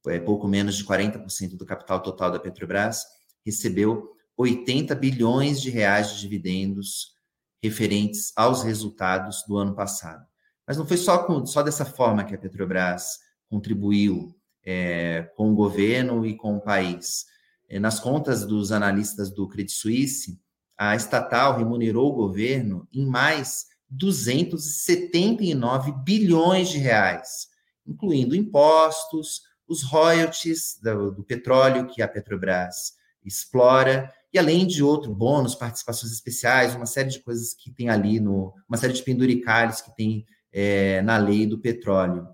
é, 0.07 0.19
pouco 0.19 0.47
menos 0.47 0.77
de 0.77 0.85
40% 0.85 1.57
do 1.57 1.65
capital 1.65 2.01
total 2.01 2.31
da 2.31 2.39
Petrobras, 2.39 3.03
recebeu 3.45 4.15
80 4.37 4.95
bilhões 4.95 5.61
de 5.61 5.69
reais 5.69 6.11
de 6.11 6.21
dividendos 6.21 7.13
referentes 7.61 8.31
aos 8.37 8.63
resultados 8.63 9.43
do 9.45 9.57
ano 9.57 9.75
passado. 9.75 10.25
Mas 10.65 10.77
não 10.77 10.87
foi 10.87 10.95
só, 10.95 11.25
com, 11.25 11.45
só 11.45 11.61
dessa 11.61 11.83
forma 11.83 12.23
que 12.23 12.33
a 12.33 12.37
Petrobras 12.37 13.19
contribuiu 13.49 14.38
é, 14.71 15.23
com 15.35 15.51
o 15.51 15.55
governo 15.55 16.23
e 16.23 16.37
com 16.37 16.57
o 16.57 16.61
país. 16.61 17.25
É, 17.67 17.79
nas 17.79 17.99
contas 17.99 18.45
dos 18.45 18.71
analistas 18.71 19.31
do 19.31 19.47
Credit 19.47 19.73
Suisse, 19.73 20.39
a 20.77 20.95
estatal 20.95 21.57
remunerou 21.57 22.11
o 22.11 22.15
governo 22.15 22.87
em 22.93 23.03
mais 23.03 23.65
279 23.89 25.91
bilhões 26.03 26.69
de 26.69 26.77
reais, 26.77 27.47
incluindo 27.85 28.35
impostos, 28.35 29.41
os 29.67 29.81
royalties 29.81 30.77
do, 30.81 31.13
do 31.13 31.23
petróleo 31.23 31.87
que 31.87 32.03
a 32.03 32.07
Petrobras 32.07 32.93
explora, 33.25 34.13
e 34.31 34.37
além 34.37 34.67
de 34.67 34.83
outro 34.83 35.15
bônus, 35.15 35.55
participações 35.55 36.11
especiais, 36.11 36.75
uma 36.75 36.85
série 36.85 37.09
de 37.09 37.21
coisas 37.21 37.55
que 37.55 37.71
tem 37.71 37.89
ali 37.89 38.19
no, 38.19 38.53
uma 38.67 38.77
série 38.77 38.93
de 38.93 39.01
penduricalhos 39.01 39.81
que 39.81 39.95
tem 39.95 40.27
é, 40.53 41.01
na 41.01 41.17
lei 41.17 41.47
do 41.47 41.57
petróleo. 41.57 42.27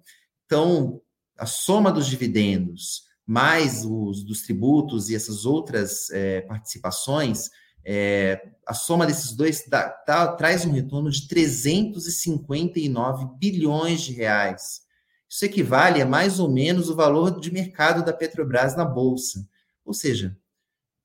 Então, 0.45 1.01
a 1.37 1.45
soma 1.45 1.91
dos 1.91 2.07
dividendos 2.07 3.05
mais 3.25 3.83
os 3.83 4.23
dos 4.23 4.43
tributos 4.43 5.09
e 5.09 5.15
essas 5.15 5.45
outras 5.45 6.09
é, 6.11 6.41
participações, 6.41 7.49
é, 7.83 8.51
a 8.65 8.73
soma 8.73 9.05
desses 9.05 9.33
dois 9.33 9.65
dá, 9.67 9.87
dá, 10.05 10.27
traz 10.33 10.65
um 10.65 10.71
retorno 10.71 11.09
de 11.09 11.27
359 11.27 13.27
bilhões 13.39 14.01
de 14.01 14.13
reais. 14.13 14.81
Isso 15.27 15.45
equivale 15.45 16.01
a 16.01 16.05
mais 16.05 16.39
ou 16.39 16.49
menos 16.49 16.89
o 16.89 16.95
valor 16.95 17.39
de 17.39 17.51
mercado 17.51 18.05
da 18.05 18.13
Petrobras 18.13 18.75
na 18.75 18.85
Bolsa. 18.85 19.47
Ou 19.83 19.93
seja, 19.93 20.37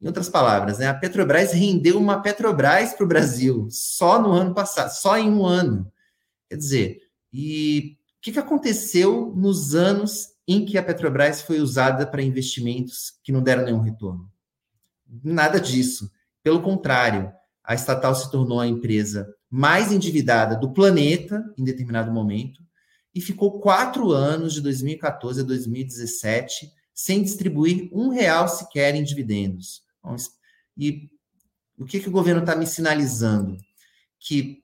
em 0.01 0.07
outras 0.07 0.29
palavras, 0.29 0.79
né, 0.79 0.89
a 0.89 0.95
Petrobras 0.95 1.53
rendeu 1.53 1.99
uma 1.99 2.23
Petrobras 2.23 2.93
para 2.93 3.05
o 3.05 3.09
Brasil 3.09 3.67
só 3.71 4.21
no 4.21 4.33
ano 4.33 4.55
passado, 4.55 4.91
só 4.91 5.19
em 5.19 5.31
um 5.31 5.45
ano. 5.45 5.91
Quer 6.49 6.57
dizer, 6.57 7.01
e 7.33 7.99
que, 8.21 8.33
que 8.33 8.39
aconteceu 8.39 9.33
nos 9.35 9.75
anos 9.75 10.29
em 10.47 10.65
que 10.65 10.77
a 10.77 10.83
Petrobras 10.83 11.43
foi 11.43 11.61
usada 11.61 12.07
para 12.07 12.23
investimentos 12.23 13.15
que 13.23 13.33
não 13.33 13.43
deram 13.43 13.65
nenhum 13.65 13.81
retorno? 13.81 14.31
Nada 15.23 15.61
disso. 15.61 16.11
Pelo 16.43 16.63
contrário, 16.63 17.33
a 17.65 17.75
estatal 17.75 18.15
se 18.15 18.31
tornou 18.31 18.61
a 18.61 18.67
empresa 18.67 19.33
mais 19.49 19.91
endividada 19.91 20.57
do 20.57 20.73
planeta 20.73 21.45
em 21.59 21.65
determinado 21.65 22.13
momento 22.13 22.63
e 23.15 23.21
ficou 23.21 23.61
quatro 23.61 24.13
anos, 24.13 24.55
de 24.55 24.61
2014 24.61 25.41
a 25.41 25.45
2017, 25.45 26.71
sem 26.95 27.23
distribuir 27.23 27.89
um 27.93 28.09
real 28.09 28.49
sequer 28.49 28.95
em 28.95 29.03
dividendos. 29.03 29.83
E 30.77 31.11
o 31.79 31.85
que, 31.85 31.99
que 31.99 32.09
o 32.09 32.13
governo 32.13 32.43
está 32.43 32.55
me 32.55 32.67
sinalizando? 32.67 33.57
Que 34.19 34.63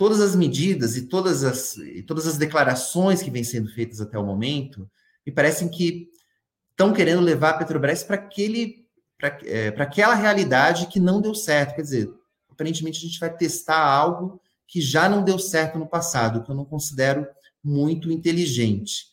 todas 0.00 0.22
as 0.22 0.34
medidas 0.34 0.96
e 0.96 1.02
todas 1.02 1.44
as, 1.44 1.76
e 1.76 2.02
todas 2.02 2.26
as 2.26 2.38
declarações 2.38 3.22
que 3.22 3.30
vêm 3.30 3.44
sendo 3.44 3.68
feitas 3.68 4.00
até 4.00 4.18
o 4.18 4.24
momento 4.24 4.90
me 5.26 5.30
parecem 5.30 5.68
que 5.68 6.08
estão 6.70 6.90
querendo 6.90 7.20
levar 7.20 7.50
a 7.50 7.58
Petrobras 7.58 8.02
para 8.02 8.16
aquele 8.16 8.86
para 9.18 9.38
é, 9.44 9.68
aquela 9.76 10.14
realidade 10.14 10.86
que 10.86 10.98
não 10.98 11.20
deu 11.20 11.34
certo. 11.34 11.74
Quer 11.74 11.82
dizer, 11.82 12.10
aparentemente 12.50 12.96
a 12.96 13.02
gente 13.02 13.20
vai 13.20 13.30
testar 13.36 13.78
algo 13.78 14.40
que 14.66 14.80
já 14.80 15.06
não 15.06 15.22
deu 15.22 15.38
certo 15.38 15.78
no 15.78 15.86
passado, 15.86 16.42
que 16.42 16.50
eu 16.50 16.56
não 16.56 16.64
considero 16.64 17.26
muito 17.62 18.10
inteligente. 18.10 19.04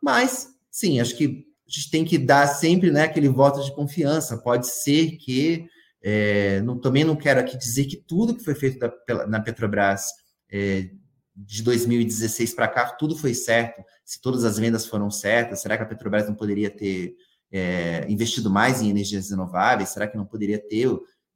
Mas, 0.00 0.50
sim, 0.70 1.00
acho 1.00 1.16
que 1.16 1.44
a 1.66 1.70
gente 1.72 1.90
tem 1.90 2.04
que 2.04 2.16
dar 2.16 2.46
sempre 2.46 2.92
né, 2.92 3.02
aquele 3.02 3.28
voto 3.28 3.64
de 3.64 3.74
confiança. 3.74 4.38
Pode 4.38 4.68
ser 4.68 5.16
que 5.16 5.68
é, 6.00 6.60
não, 6.62 6.78
também 6.78 7.02
não 7.02 7.16
quero 7.16 7.40
aqui 7.40 7.56
dizer 7.58 7.86
que 7.86 7.96
tudo 7.96 8.36
que 8.36 8.44
foi 8.44 8.54
feito 8.54 8.78
da, 8.78 8.88
pela, 8.88 9.26
na 9.26 9.40
Petrobras 9.40 10.19
é, 10.52 10.90
de 11.34 11.62
2016 11.62 12.54
para 12.54 12.68
cá, 12.68 12.86
tudo 12.92 13.16
foi 13.16 13.34
certo. 13.34 13.82
Se 14.04 14.20
todas 14.20 14.44
as 14.44 14.58
vendas 14.58 14.86
foram 14.86 15.10
certas, 15.10 15.60
será 15.60 15.76
que 15.76 15.82
a 15.82 15.86
Petrobras 15.86 16.28
não 16.28 16.34
poderia 16.34 16.70
ter 16.70 17.14
é, 17.50 18.06
investido 18.08 18.50
mais 18.50 18.82
em 18.82 18.90
energias 18.90 19.30
renováveis? 19.30 19.90
Será 19.90 20.06
que 20.06 20.16
não 20.16 20.26
poderia 20.26 20.58
ter 20.58 20.88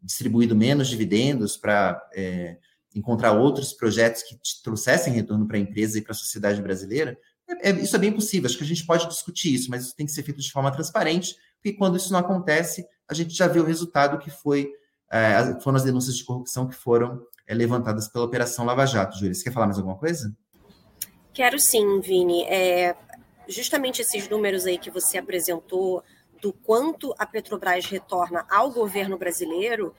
distribuído 0.02 0.54
menos 0.54 0.88
dividendos 0.88 1.56
para 1.56 2.00
é, 2.14 2.58
encontrar 2.94 3.32
outros 3.32 3.72
projetos 3.72 4.22
que 4.22 4.38
trouxessem 4.62 5.12
retorno 5.12 5.46
para 5.46 5.56
a 5.56 5.60
empresa 5.60 5.98
e 5.98 6.02
para 6.02 6.12
a 6.12 6.16
sociedade 6.16 6.60
brasileira? 6.60 7.18
É, 7.48 7.70
é, 7.70 7.72
isso 7.72 7.96
é 7.96 7.98
bem 7.98 8.12
possível, 8.12 8.46
acho 8.46 8.56
que 8.56 8.64
a 8.64 8.66
gente 8.66 8.86
pode 8.86 9.08
discutir 9.08 9.54
isso, 9.54 9.70
mas 9.70 9.84
isso 9.84 9.96
tem 9.96 10.06
que 10.06 10.12
ser 10.12 10.22
feito 10.22 10.40
de 10.40 10.50
forma 10.50 10.70
transparente, 10.70 11.36
porque 11.56 11.76
quando 11.76 11.96
isso 11.96 12.12
não 12.12 12.18
acontece, 12.18 12.86
a 13.08 13.14
gente 13.14 13.34
já 13.34 13.46
vê 13.46 13.60
o 13.60 13.64
resultado 13.64 14.18
que 14.18 14.30
foi, 14.30 14.70
é, 15.10 15.60
foram 15.60 15.76
as 15.76 15.84
denúncias 15.84 16.16
de 16.16 16.24
corrupção 16.24 16.68
que 16.68 16.74
foram 16.74 17.22
é, 17.46 17.54
levantadas 17.54 18.08
pela 18.08 18.24
Operação 18.24 18.64
Lava 18.64 18.86
Jato. 18.86 19.18
Júlia, 19.18 19.34
você 19.34 19.44
quer 19.44 19.52
falar 19.52 19.66
mais 19.66 19.78
alguma 19.78 19.96
coisa? 19.96 20.34
Quero 21.32 21.58
sim, 21.58 22.00
Vini. 22.00 22.44
É, 22.44 22.96
justamente 23.48 24.02
esses 24.02 24.28
números 24.28 24.66
aí 24.66 24.78
que 24.78 24.90
você 24.90 25.18
apresentou 25.18 26.02
do 26.40 26.52
quanto 26.52 27.14
a 27.18 27.26
Petrobras 27.26 27.86
retorna 27.86 28.46
ao 28.50 28.70
governo 28.70 29.16
brasileiro, 29.16 29.94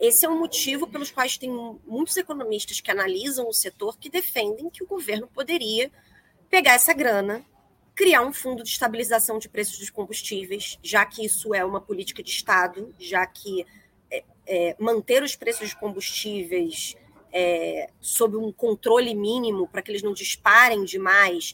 esse 0.00 0.26
é 0.26 0.28
um 0.28 0.38
motivo 0.38 0.86
pelos 0.88 1.10
quais 1.10 1.38
tem 1.38 1.50
muitos 1.86 2.16
economistas 2.16 2.80
que 2.80 2.90
analisam 2.90 3.48
o 3.48 3.52
setor 3.52 3.96
que 3.96 4.10
defendem 4.10 4.68
que 4.68 4.82
o 4.82 4.86
governo 4.86 5.28
poderia 5.28 5.90
pegar 6.50 6.74
essa 6.74 6.92
grana, 6.92 7.44
criar 7.94 8.22
um 8.22 8.32
fundo 8.32 8.62
de 8.62 8.70
estabilização 8.70 9.38
de 9.38 9.48
preços 9.48 9.78
dos 9.78 9.90
combustíveis, 9.90 10.78
já 10.82 11.06
que 11.06 11.24
isso 11.24 11.54
é 11.54 11.64
uma 11.64 11.80
política 11.80 12.22
de 12.22 12.30
Estado, 12.30 12.92
já 12.98 13.24
que 13.26 13.64
é, 14.46 14.76
manter 14.78 15.22
os 15.22 15.36
preços 15.36 15.68
de 15.68 15.76
combustíveis 15.76 16.96
é, 17.32 17.88
sob 18.00 18.36
um 18.36 18.52
controle 18.52 19.14
mínimo 19.14 19.66
para 19.66 19.82
que 19.82 19.90
eles 19.90 20.02
não 20.02 20.12
disparem 20.12 20.84
demais, 20.84 21.52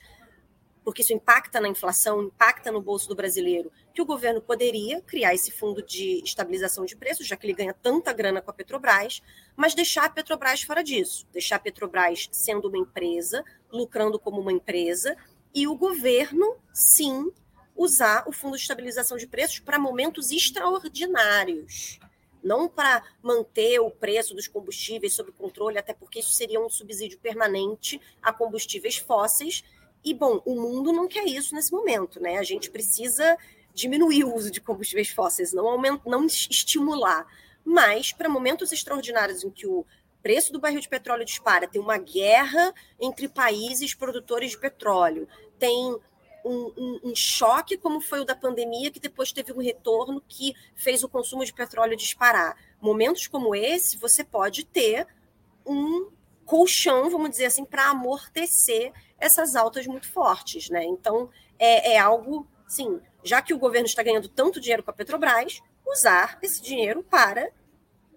porque 0.85 1.03
isso 1.03 1.13
impacta 1.13 1.61
na 1.61 1.69
inflação, 1.69 2.23
impacta 2.23 2.71
no 2.71 2.83
bolso 2.83 3.09
do 3.09 3.15
brasileiro, 3.15 3.71
que 3.95 4.03
o 4.03 4.05
governo 4.05 4.41
poderia 4.41 5.01
criar 5.03 5.35
esse 5.35 5.51
fundo 5.51 5.83
de 5.83 6.23
estabilização 6.25 6.85
de 6.85 6.97
preços, 6.97 7.27
já 7.27 7.37
que 7.37 7.47
ele 7.47 7.55
ganha 7.55 7.75
tanta 7.75 8.13
grana 8.13 8.43
com 8.43 8.51
a 8.51 8.55
Petrobras, 8.55 9.23
mas 9.57 9.75
deixar 9.75 10.05
a 10.05 10.11
Petrobras 10.11 10.63
fora 10.63 10.83
disso, 10.83 11.27
deixar 11.33 11.57
a 11.57 11.61
Petrobras 11.61 12.29
sendo 12.33 12.69
uma 12.69 12.79
empresa, 12.79 13.45
lucrando 13.71 14.19
como 14.19 14.41
uma 14.41 14.53
empresa, 14.53 15.17
e 15.55 15.67
o 15.67 15.77
governo, 15.77 16.57
sim, 16.73 17.31
usar 17.77 18.25
o 18.27 18.33
fundo 18.33 18.57
de 18.57 18.63
estabilização 18.63 19.17
de 19.17 19.27
preços 19.27 19.59
para 19.61 19.79
momentos 19.79 20.31
extraordinários. 20.31 21.99
Não 22.43 22.69
para 22.69 23.03
manter 23.23 23.79
o 23.81 23.91
preço 23.91 24.35
dos 24.35 24.49
combustíveis 24.49 25.15
sob 25.15 25.31
controle, 25.33 25.79
até 25.79 25.93
porque 25.93 26.21
isso 26.21 26.33
seria 26.33 26.61
um 26.61 26.69
subsídio 26.69 27.19
permanente 27.19 28.01
a 28.23 28.33
combustíveis 28.33 28.97
fósseis. 28.97 29.63
E, 30.05 30.15
bom, 30.15 30.41
o 30.45 30.55
mundo 30.55 30.93
não 30.93 31.07
quer 31.07 31.25
isso 31.25 31.55
nesse 31.55 31.73
momento, 31.73 32.21
né? 32.21 32.39
A 32.39 32.43
gente 32.43 32.71
precisa 32.71 33.37
diminuir 33.75 34.25
o 34.25 34.35
uso 34.35 34.51
de 34.51 34.61
combustíveis 34.61 35.11
fósseis, 35.11 35.53
não, 35.53 35.69
aumentar, 35.69 36.09
não 36.09 36.27
estimular. 36.27 37.27
Mas, 37.65 38.13
para 38.13 38.29
momentos 38.29 38.73
extraordinários 38.73 39.45
em 39.45 39.51
que 39.51 39.67
o 39.67 39.85
preço 40.23 40.53
do 40.53 40.61
barril 40.61 40.81
de 40.81 40.89
petróleo 40.89 41.25
dispara, 41.25 41.69
tem 41.69 41.81
uma 41.81 41.99
guerra 41.99 42.75
entre 42.99 43.29
países 43.29 43.95
produtores 43.95 44.53
de 44.53 44.59
petróleo, 44.59 45.29
tem 45.59 45.99
um, 46.45 46.73
um, 46.77 47.01
um, 47.05 47.15
choque 47.15 47.77
como 47.77 48.01
foi 48.01 48.21
o 48.21 48.25
da 48.25 48.35
pandemia, 48.35 48.91
que 48.91 49.01
depois 49.01 49.33
teve 49.33 49.53
um 49.53 49.61
retorno 49.61 50.23
que 50.29 50.55
fez 50.75 51.03
o 51.03 51.09
consumo 51.09 51.45
de 51.45 51.53
petróleo 51.53 51.97
disparar. 51.97 52.57
Momentos 52.81 53.27
como 53.27 53.55
esse, 53.55 53.97
você 53.97 54.25
pode 54.25 54.65
ter 54.65 55.07
um 55.67 56.11
colchão, 56.45 57.09
vamos 57.11 57.31
dizer 57.31 57.47
assim, 57.47 57.65
para 57.65 57.91
amortecer 57.91 58.93
essas 59.19 59.55
altas 59.55 59.87
muito 59.87 60.11
fortes, 60.11 60.69
né? 60.69 60.85
Então, 60.85 61.31
é, 61.59 61.93
é 61.93 61.99
algo, 61.99 62.47
sim, 62.67 63.01
já 63.23 63.41
que 63.41 63.55
o 63.55 63.59
governo 63.59 63.87
está 63.87 64.03
ganhando 64.03 64.29
tanto 64.29 64.61
dinheiro 64.61 64.83
com 64.83 64.91
a 64.91 64.95
Petrobras, 64.95 65.61
usar 65.87 66.39
esse 66.43 66.61
dinheiro 66.61 67.03
para 67.03 67.51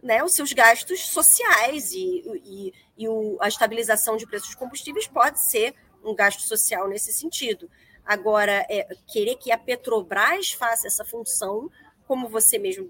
né, 0.02 0.24
os 0.24 0.34
seus 0.34 0.52
gastos 0.52 1.08
sociais 1.08 1.92
e, 1.94 2.24
e, 2.44 2.74
e 2.98 3.08
o, 3.08 3.38
a 3.40 3.48
estabilização 3.48 4.18
de 4.18 4.26
preços 4.26 4.50
de 4.50 4.58
combustíveis 4.58 5.08
pode 5.08 5.40
ser 5.50 5.74
um 6.04 6.14
gasto 6.14 6.42
social 6.42 6.88
nesse 6.88 7.14
sentido. 7.14 7.70
Agora, 8.06 8.66
é, 8.70 8.88
querer 9.08 9.36
que 9.36 9.52
a 9.52 9.58
Petrobras 9.58 10.52
faça 10.52 10.88
essa 10.88 11.06
função, 11.06 11.70
como 12.06 12.28
você 12.28 12.58
mesmo 12.58 12.90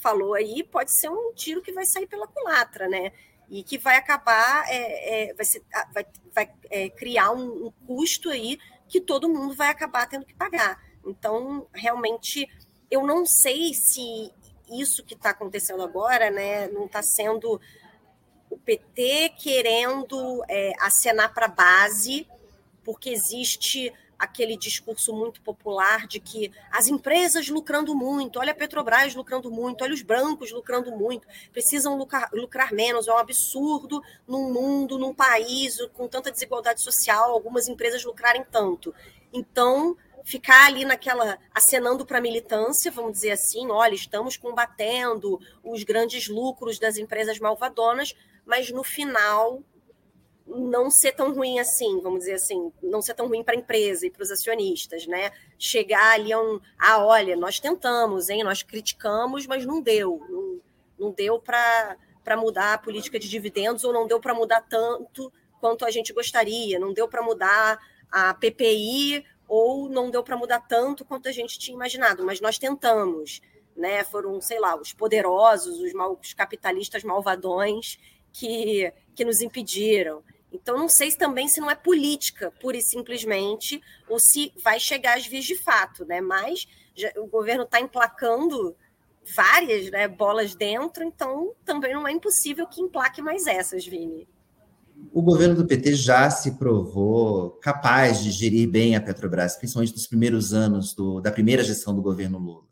falou 0.00 0.34
aí, 0.34 0.62
pode 0.62 0.92
ser 0.92 1.08
um 1.08 1.32
tiro 1.34 1.62
que 1.62 1.72
vai 1.72 1.86
sair 1.86 2.06
pela 2.06 2.26
culatra, 2.26 2.88
né? 2.88 3.12
E 3.48 3.62
que 3.62 3.78
vai 3.78 3.96
acabar, 3.96 4.64
é, 4.68 5.28
é, 5.30 5.34
vai, 5.34 5.44
ser, 5.44 5.62
vai, 5.92 6.06
vai 6.34 6.52
é, 6.70 6.88
criar 6.90 7.32
um, 7.32 7.66
um 7.66 7.72
custo 7.86 8.28
aí 8.28 8.58
que 8.88 9.00
todo 9.00 9.28
mundo 9.28 9.54
vai 9.54 9.68
acabar 9.68 10.06
tendo 10.08 10.26
que 10.26 10.34
pagar. 10.34 10.82
Então, 11.06 11.66
realmente, 11.72 12.48
eu 12.90 13.06
não 13.06 13.24
sei 13.24 13.72
se 13.74 14.32
isso 14.70 15.04
que 15.04 15.14
está 15.14 15.30
acontecendo 15.30 15.82
agora, 15.82 16.30
né, 16.30 16.68
não 16.68 16.86
está 16.86 17.02
sendo 17.02 17.60
o 18.50 18.58
PT 18.58 19.30
querendo 19.38 20.44
é, 20.48 20.72
acenar 20.80 21.32
para 21.34 21.46
a 21.46 21.48
base, 21.48 22.26
porque 22.84 23.10
existe 23.10 23.92
aquele 24.24 24.56
discurso 24.56 25.12
muito 25.14 25.40
popular 25.40 26.06
de 26.06 26.18
que 26.20 26.50
as 26.70 26.86
empresas 26.88 27.48
lucrando 27.48 27.94
muito, 27.94 28.38
olha 28.38 28.52
a 28.52 28.54
Petrobras 28.54 29.14
lucrando 29.14 29.50
muito, 29.50 29.84
olha 29.84 29.94
os 29.94 30.02
brancos 30.02 30.50
lucrando 30.50 30.90
muito, 30.92 31.26
precisam 31.52 31.96
lucrar, 31.96 32.28
lucrar 32.32 32.72
menos, 32.72 33.06
é 33.08 33.12
um 33.12 33.18
absurdo 33.18 34.02
num 34.26 34.52
mundo, 34.52 34.98
num 34.98 35.14
país 35.14 35.78
com 35.92 36.08
tanta 36.08 36.30
desigualdade 36.30 36.82
social, 36.82 37.30
algumas 37.30 37.68
empresas 37.68 38.04
lucrarem 38.04 38.44
tanto. 38.50 38.94
Então, 39.32 39.96
ficar 40.24 40.66
ali 40.66 40.84
naquela 40.84 41.38
acenando 41.52 42.06
para 42.06 42.18
a 42.18 42.20
militância, 42.20 42.90
vamos 42.90 43.12
dizer 43.12 43.32
assim, 43.32 43.70
olha, 43.70 43.94
estamos 43.94 44.36
combatendo 44.36 45.38
os 45.62 45.84
grandes 45.84 46.28
lucros 46.28 46.78
das 46.78 46.96
empresas 46.96 47.38
malvadonas, 47.38 48.14
mas 48.46 48.70
no 48.70 48.82
final 48.82 49.62
não 50.46 50.90
ser 50.90 51.12
tão 51.12 51.32
ruim 51.34 51.58
assim, 51.58 52.00
vamos 52.00 52.20
dizer 52.20 52.34
assim, 52.34 52.72
não 52.82 53.00
ser 53.00 53.14
tão 53.14 53.26
ruim 53.26 53.42
para 53.42 53.54
a 53.54 53.58
empresa 53.58 54.06
e 54.06 54.10
para 54.10 54.22
os 54.22 54.30
acionistas, 54.30 55.06
né? 55.06 55.32
Chegar 55.58 56.14
ali 56.14 56.32
a 56.32 56.40
um, 56.40 56.60
ah, 56.78 57.04
olha, 57.04 57.34
nós 57.36 57.58
tentamos, 57.58 58.28
hein, 58.28 58.44
nós 58.44 58.62
criticamos, 58.62 59.46
mas 59.46 59.64
não 59.64 59.80
deu, 59.80 60.24
não, 60.28 60.60
não 60.98 61.12
deu 61.12 61.40
para 61.40 61.96
mudar 62.36 62.74
a 62.74 62.78
política 62.78 63.18
de 63.18 63.28
dividendos 63.28 63.84
ou 63.84 63.92
não 63.92 64.06
deu 64.06 64.20
para 64.20 64.34
mudar 64.34 64.60
tanto 64.62 65.32
quanto 65.60 65.84
a 65.84 65.90
gente 65.90 66.12
gostaria, 66.12 66.78
não 66.78 66.92
deu 66.92 67.08
para 67.08 67.22
mudar 67.22 67.78
a 68.10 68.34
PPI 68.34 69.24
ou 69.48 69.88
não 69.88 70.10
deu 70.10 70.22
para 70.22 70.36
mudar 70.36 70.60
tanto 70.60 71.04
quanto 71.04 71.28
a 71.28 71.32
gente 71.32 71.58
tinha 71.58 71.74
imaginado, 71.74 72.24
mas 72.24 72.40
nós 72.40 72.58
tentamos, 72.58 73.40
né? 73.74 74.04
Foram, 74.04 74.40
sei 74.40 74.60
lá, 74.60 74.76
os 74.76 74.92
poderosos, 74.92 75.80
os, 75.80 75.92
mal, 75.92 76.18
os 76.22 76.34
capitalistas 76.34 77.02
malvadões 77.02 77.98
que, 78.32 78.92
que 79.14 79.24
nos 79.24 79.40
impediram. 79.40 80.22
Então, 80.54 80.78
não 80.78 80.88
sei 80.88 81.10
se 81.10 81.18
também 81.18 81.48
se 81.48 81.60
não 81.60 81.70
é 81.70 81.74
política, 81.74 82.52
pura 82.60 82.76
e 82.76 82.82
simplesmente, 82.82 83.82
ou 84.08 84.18
se 84.18 84.52
vai 84.62 84.78
chegar 84.78 85.18
às 85.18 85.26
vias 85.26 85.44
de 85.44 85.56
fato, 85.56 86.04
né? 86.04 86.20
Mas 86.20 86.66
já, 86.94 87.12
o 87.16 87.26
governo 87.26 87.64
está 87.64 87.80
emplacando 87.80 88.76
várias 89.34 89.90
né, 89.90 90.06
bolas 90.06 90.54
dentro, 90.54 91.02
então 91.02 91.52
também 91.64 91.92
não 91.92 92.06
é 92.06 92.12
impossível 92.12 92.66
que 92.66 92.80
emplaque 92.80 93.20
mais 93.20 93.46
essas, 93.46 93.84
Vini 93.84 94.28
o 95.12 95.22
governo 95.22 95.54
do 95.54 95.66
PT 95.66 95.94
já 95.94 96.30
se 96.30 96.52
provou 96.52 97.50
capaz 97.50 98.22
de 98.22 98.30
gerir 98.30 98.68
bem 98.68 98.96
a 98.96 99.00
Petrobras, 99.00 99.56
principalmente 99.56 99.92
nos 99.92 100.06
primeiros 100.06 100.52
anos 100.52 100.94
do, 100.94 101.20
da 101.20 101.32
primeira 101.32 101.62
gestão 101.62 101.94
do 101.94 102.02
governo 102.02 102.38
Lula. 102.38 102.64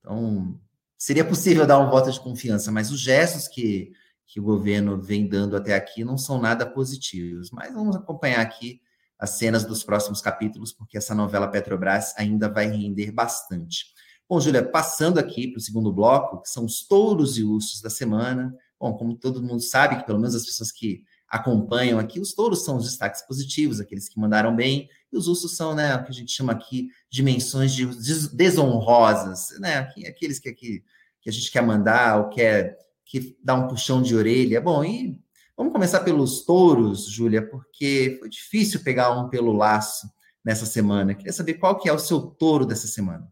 Então, 0.00 0.58
seria 0.96 1.24
possível 1.24 1.66
dar 1.66 1.78
um 1.78 1.90
voto 1.90 2.10
de 2.10 2.20
confiança, 2.20 2.72
mas 2.72 2.90
os 2.90 3.00
gestos 3.00 3.48
que, 3.48 3.92
que 4.28 4.38
o 4.38 4.42
governo 4.42 5.00
vem 5.00 5.26
dando 5.26 5.56
até 5.56 5.74
aqui 5.74 6.04
não 6.04 6.18
são 6.18 6.38
nada 6.38 6.66
positivos. 6.66 7.50
Mas 7.50 7.72
vamos 7.72 7.96
acompanhar 7.96 8.40
aqui 8.40 8.80
as 9.18 9.30
cenas 9.30 9.64
dos 9.64 9.82
próximos 9.82 10.20
capítulos, 10.20 10.70
porque 10.70 10.98
essa 10.98 11.14
novela 11.14 11.48
Petrobras 11.48 12.14
ainda 12.16 12.48
vai 12.48 12.68
render 12.68 13.10
bastante. 13.10 13.86
Bom, 14.28 14.38
Júlia, 14.38 14.62
passando 14.62 15.18
aqui 15.18 15.48
para 15.48 15.58
o 15.58 15.62
segundo 15.62 15.90
bloco, 15.90 16.42
que 16.42 16.50
são 16.50 16.66
os 16.66 16.86
touros 16.86 17.38
e 17.38 17.42
ursos 17.42 17.80
da 17.80 17.88
semana. 17.88 18.54
Bom, 18.78 18.92
como 18.92 19.16
todo 19.16 19.42
mundo 19.42 19.62
sabe, 19.62 19.96
que 19.96 20.04
pelo 20.04 20.20
menos 20.20 20.34
as 20.34 20.44
pessoas 20.44 20.70
que 20.70 21.02
acompanham 21.26 21.98
aqui. 21.98 22.20
Os 22.20 22.34
touros 22.34 22.64
são 22.64 22.76
os 22.76 22.84
destaques 22.84 23.22
positivos, 23.22 23.80
aqueles 23.80 24.08
que 24.08 24.20
mandaram 24.20 24.54
bem, 24.54 24.88
e 25.10 25.16
os 25.16 25.26
ursos 25.26 25.56
são, 25.56 25.74
né, 25.74 25.94
o 25.96 26.04
que 26.04 26.10
a 26.10 26.14
gente 26.14 26.32
chama 26.32 26.52
aqui 26.52 26.88
dimensões 27.10 27.72
de 27.72 27.86
desonrosas, 28.34 29.58
né, 29.58 29.90
aqueles 30.06 30.38
que, 30.38 30.52
que, 30.52 30.84
que 31.20 31.30
a 31.30 31.32
gente 31.32 31.50
quer 31.50 31.62
mandar 31.62 32.18
ou 32.18 32.28
quer 32.28 32.78
que 33.08 33.36
dá 33.42 33.54
um 33.54 33.66
puxão 33.66 34.02
de 34.02 34.14
orelha. 34.14 34.60
Bom, 34.60 34.84
e 34.84 35.18
vamos 35.56 35.72
começar 35.72 36.00
pelos 36.00 36.44
touros, 36.44 37.06
Júlia, 37.06 37.42
porque 37.44 38.16
foi 38.20 38.28
difícil 38.28 38.84
pegar 38.84 39.10
um 39.10 39.28
pelo 39.28 39.52
laço 39.52 40.06
nessa 40.44 40.66
semana. 40.66 41.14
Queria 41.14 41.32
saber 41.32 41.54
qual 41.54 41.78
que 41.78 41.88
é 41.88 41.92
o 41.92 41.98
seu 41.98 42.20
touro 42.20 42.66
dessa 42.66 42.86
semana. 42.86 43.26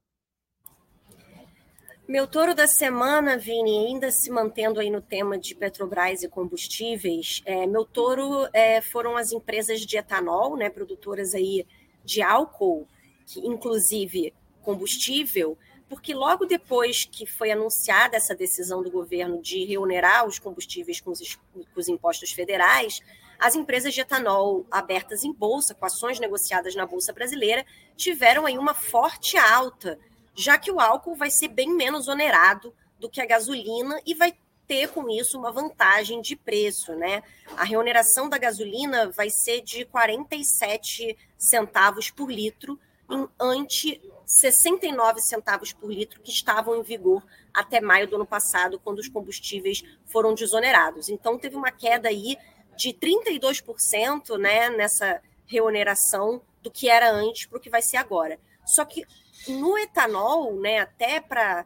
Meu 2.08 2.26
touro 2.26 2.54
da 2.54 2.68
semana, 2.68 3.36
Vini, 3.36 3.86
ainda 3.86 4.10
se 4.12 4.30
mantendo 4.30 4.78
aí 4.80 4.90
no 4.90 5.00
tema 5.00 5.36
de 5.36 5.56
Petrobras 5.56 6.22
e 6.22 6.28
combustíveis, 6.28 7.42
é, 7.44 7.66
meu 7.66 7.84
touro 7.84 8.48
é, 8.52 8.80
foram 8.80 9.16
as 9.16 9.32
empresas 9.32 9.80
de 9.80 9.96
etanol, 9.96 10.56
né, 10.56 10.70
produtoras 10.70 11.34
aí 11.34 11.66
de 12.04 12.22
álcool, 12.22 12.86
que 13.26 13.40
inclusive 13.40 14.32
combustível, 14.62 15.58
porque 15.88 16.14
logo 16.14 16.46
depois 16.46 17.04
que 17.04 17.26
foi 17.26 17.50
anunciada 17.50 18.16
essa 18.16 18.34
decisão 18.34 18.82
do 18.82 18.90
governo 18.90 19.40
de 19.40 19.64
reonerar 19.64 20.26
os 20.26 20.38
combustíveis 20.38 21.00
com 21.00 21.10
os, 21.10 21.36
com 21.52 21.64
os 21.80 21.88
impostos 21.88 22.32
federais, 22.32 23.00
as 23.38 23.54
empresas 23.54 23.94
de 23.94 24.00
etanol 24.00 24.66
abertas 24.70 25.22
em 25.22 25.32
bolsa, 25.32 25.74
com 25.74 25.84
ações 25.84 26.18
negociadas 26.18 26.74
na 26.74 26.86
bolsa 26.86 27.12
brasileira, 27.12 27.64
tiveram 27.96 28.46
aí 28.46 28.58
uma 28.58 28.74
forte 28.74 29.36
alta 29.36 29.98
já 30.36 30.58
que 30.58 30.70
o 30.70 30.78
álcool 30.78 31.16
vai 31.16 31.30
ser 31.30 31.48
bem 31.48 31.74
menos 31.74 32.06
onerado 32.06 32.72
do 33.00 33.08
que 33.08 33.20
a 33.20 33.26
gasolina 33.26 34.00
e 34.04 34.14
vai 34.14 34.34
ter 34.68 34.88
com 34.88 35.08
isso 35.08 35.38
uma 35.38 35.50
vantagem 35.50 36.20
de 36.20 36.36
preço, 36.36 36.94
né? 36.94 37.22
A 37.56 37.64
reoneração 37.64 38.28
da 38.28 38.36
gasolina 38.36 39.10
vai 39.10 39.30
ser 39.30 39.62
de 39.62 39.84
47 39.86 41.16
centavos 41.38 42.10
por 42.10 42.30
litro, 42.30 42.78
em 43.10 43.26
ante 43.40 44.00
69 44.26 45.20
centavos 45.20 45.72
por 45.72 45.90
litro 45.90 46.20
que 46.20 46.32
estavam 46.32 46.76
em 46.76 46.82
vigor 46.82 47.24
até 47.54 47.80
maio 47.80 48.08
do 48.08 48.16
ano 48.16 48.26
passado, 48.26 48.80
quando 48.82 48.98
os 48.98 49.08
combustíveis 49.08 49.84
foram 50.04 50.34
desonerados. 50.34 51.08
Então 51.08 51.38
teve 51.38 51.56
uma 51.56 51.70
queda 51.70 52.08
aí 52.08 52.36
de 52.76 52.92
32%, 52.92 54.36
né, 54.36 54.68
nessa 54.70 55.22
reoneração 55.46 56.42
do 56.60 56.70
que 56.70 56.90
era 56.90 57.10
antes 57.10 57.46
para 57.46 57.58
o 57.58 57.60
que 57.60 57.70
vai 57.70 57.80
ser 57.80 57.96
agora. 57.96 58.38
Só 58.64 58.84
que 58.84 59.06
no 59.46 59.78
etanol, 59.78 60.58
né, 60.60 60.80
até 60.80 61.20
para 61.20 61.64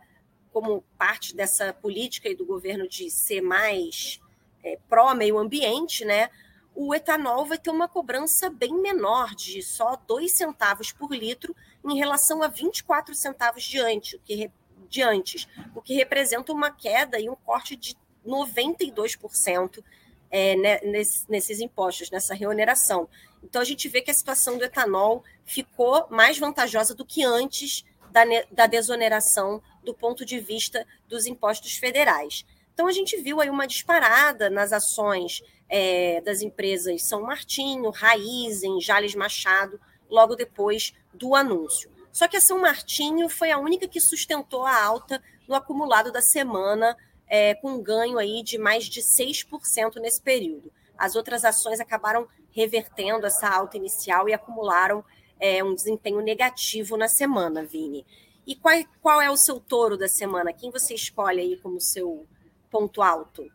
como 0.52 0.84
parte 0.98 1.34
dessa 1.34 1.72
política 1.72 2.34
do 2.34 2.44
governo 2.44 2.86
de 2.86 3.10
ser 3.10 3.40
mais 3.40 4.20
é, 4.62 4.78
pró-meio 4.88 5.38
ambiente, 5.38 6.04
né? 6.04 6.28
O 6.74 6.94
etanol 6.94 7.44
vai 7.44 7.58
ter 7.58 7.70
uma 7.70 7.88
cobrança 7.88 8.48
bem 8.48 8.74
menor, 8.80 9.34
de 9.34 9.62
só 9.62 9.96
2 10.06 10.32
centavos 10.32 10.92
por 10.92 11.14
litro, 11.14 11.54
em 11.84 11.98
relação 11.98 12.42
a 12.42 12.48
24 12.48 13.14
centavos 13.14 13.64
de 13.64 13.78
antes, 13.78 14.14
o 14.14 14.18
que, 14.20 14.50
de 14.88 15.02
antes, 15.02 15.48
o 15.74 15.82
que 15.82 15.94
representa 15.94 16.52
uma 16.52 16.70
queda 16.70 17.18
e 17.18 17.28
um 17.28 17.34
corte 17.34 17.76
de 17.76 17.96
92% 18.26 19.82
é, 20.30 20.56
né, 20.56 20.80
nesses 21.28 21.60
impostos, 21.60 22.10
nessa 22.10 22.34
reoneração. 22.34 23.08
Então, 23.42 23.60
a 23.60 23.64
gente 23.64 23.88
vê 23.88 24.00
que 24.00 24.10
a 24.10 24.14
situação 24.14 24.56
do 24.56 24.64
etanol 24.64 25.24
ficou 25.44 26.06
mais 26.10 26.38
vantajosa 26.38 26.94
do 26.94 27.04
que 27.04 27.24
antes 27.24 27.84
da, 28.12 28.22
da 28.50 28.66
desoneração 28.66 29.62
do 29.82 29.94
ponto 29.94 30.24
de 30.24 30.38
vista 30.38 30.86
dos 31.08 31.26
impostos 31.26 31.76
federais. 31.76 32.44
Então, 32.80 32.88
a 32.88 32.92
gente 32.92 33.14
viu 33.18 33.42
aí 33.42 33.50
uma 33.50 33.66
disparada 33.66 34.48
nas 34.48 34.72
ações 34.72 35.42
é, 35.68 36.22
das 36.22 36.40
empresas 36.40 37.06
São 37.06 37.20
Martinho, 37.20 37.90
Raizen, 37.90 38.80
Jales 38.80 39.14
Machado, 39.14 39.78
logo 40.08 40.34
depois 40.34 40.94
do 41.12 41.34
anúncio. 41.34 41.90
Só 42.10 42.26
que 42.26 42.38
a 42.38 42.40
São 42.40 42.58
Martinho 42.58 43.28
foi 43.28 43.50
a 43.50 43.58
única 43.58 43.86
que 43.86 44.00
sustentou 44.00 44.64
a 44.64 44.82
alta 44.82 45.22
no 45.46 45.54
acumulado 45.54 46.10
da 46.10 46.22
semana, 46.22 46.96
é, 47.28 47.54
com 47.54 47.72
um 47.72 47.82
ganho 47.82 48.18
aí 48.18 48.42
de 48.42 48.56
mais 48.56 48.86
de 48.86 49.02
6% 49.02 49.96
nesse 49.96 50.22
período. 50.22 50.72
As 50.96 51.16
outras 51.16 51.44
ações 51.44 51.80
acabaram 51.80 52.26
revertendo 52.50 53.26
essa 53.26 53.46
alta 53.46 53.76
inicial 53.76 54.26
e 54.26 54.32
acumularam 54.32 55.04
é, 55.38 55.62
um 55.62 55.74
desempenho 55.74 56.22
negativo 56.22 56.96
na 56.96 57.08
semana, 57.08 57.62
Vini. 57.62 58.06
E 58.46 58.56
qual, 58.56 58.74
qual 59.02 59.20
é 59.20 59.30
o 59.30 59.36
seu 59.36 59.60
touro 59.60 59.98
da 59.98 60.08
semana? 60.08 60.50
Quem 60.50 60.70
você 60.70 60.94
escolhe 60.94 61.42
aí 61.42 61.58
como 61.58 61.78
seu 61.78 62.26
ponto 62.70 63.02
alto? 63.02 63.46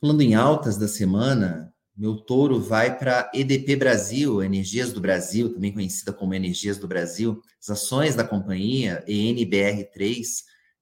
Falando 0.00 0.20
em 0.20 0.34
altas 0.34 0.76
da 0.76 0.88
semana, 0.88 1.72
meu 1.96 2.16
touro 2.16 2.60
vai 2.60 2.96
para 2.96 3.30
EDP 3.34 3.76
Brasil, 3.76 4.42
Energias 4.42 4.92
do 4.92 5.00
Brasil, 5.00 5.52
também 5.52 5.72
conhecida 5.72 6.12
como 6.12 6.34
Energias 6.34 6.78
do 6.78 6.88
Brasil. 6.88 7.42
As 7.60 7.70
ações 7.70 8.14
da 8.14 8.24
companhia, 8.24 9.04
ENBR3, 9.06 10.24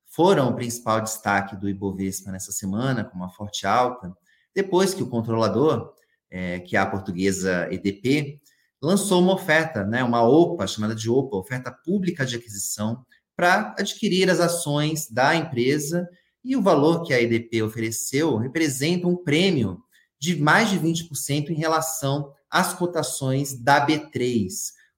foram 0.07 0.49
o 0.49 0.55
principal 0.55 1.01
destaque 1.01 1.57
do 1.57 1.69
Ibovespa 1.69 2.31
nessa 2.31 2.53
semana, 2.53 3.05
com 3.05 3.17
uma 3.17 3.31
forte 3.31 3.67
alta, 3.67 4.17
depois 4.55 4.95
que 4.95 5.03
o 5.03 5.09
controlador, 5.09 5.93
é, 6.31 6.61
que 6.61 6.77
é 6.77 6.81
a 6.81 6.87
portuguesa 6.87 7.69
EDP, 7.71 8.41
lançou 8.83 9.21
uma 9.21 9.35
oferta, 9.35 9.85
né, 9.85 10.03
uma 10.03 10.23
OPA, 10.23 10.67
chamada 10.67 10.95
de 10.95 11.11
OPA, 11.11 11.37
oferta 11.37 11.71
pública 11.71 12.25
de 12.25 12.37
aquisição, 12.37 13.05
para 13.41 13.75
adquirir 13.79 14.29
as 14.29 14.39
ações 14.39 15.09
da 15.11 15.35
empresa, 15.35 16.07
e 16.45 16.55
o 16.55 16.61
valor 16.61 17.05
que 17.05 17.15
a 17.15 17.23
EDP 17.23 17.63
ofereceu 17.63 18.37
representa 18.37 19.07
um 19.07 19.17
prêmio 19.17 19.79
de 20.21 20.37
mais 20.37 20.69
de 20.69 20.79
20% 20.79 21.49
em 21.49 21.55
relação 21.55 22.35
às 22.51 22.75
cotações 22.75 23.59
da 23.59 23.87
B3. 23.87 24.47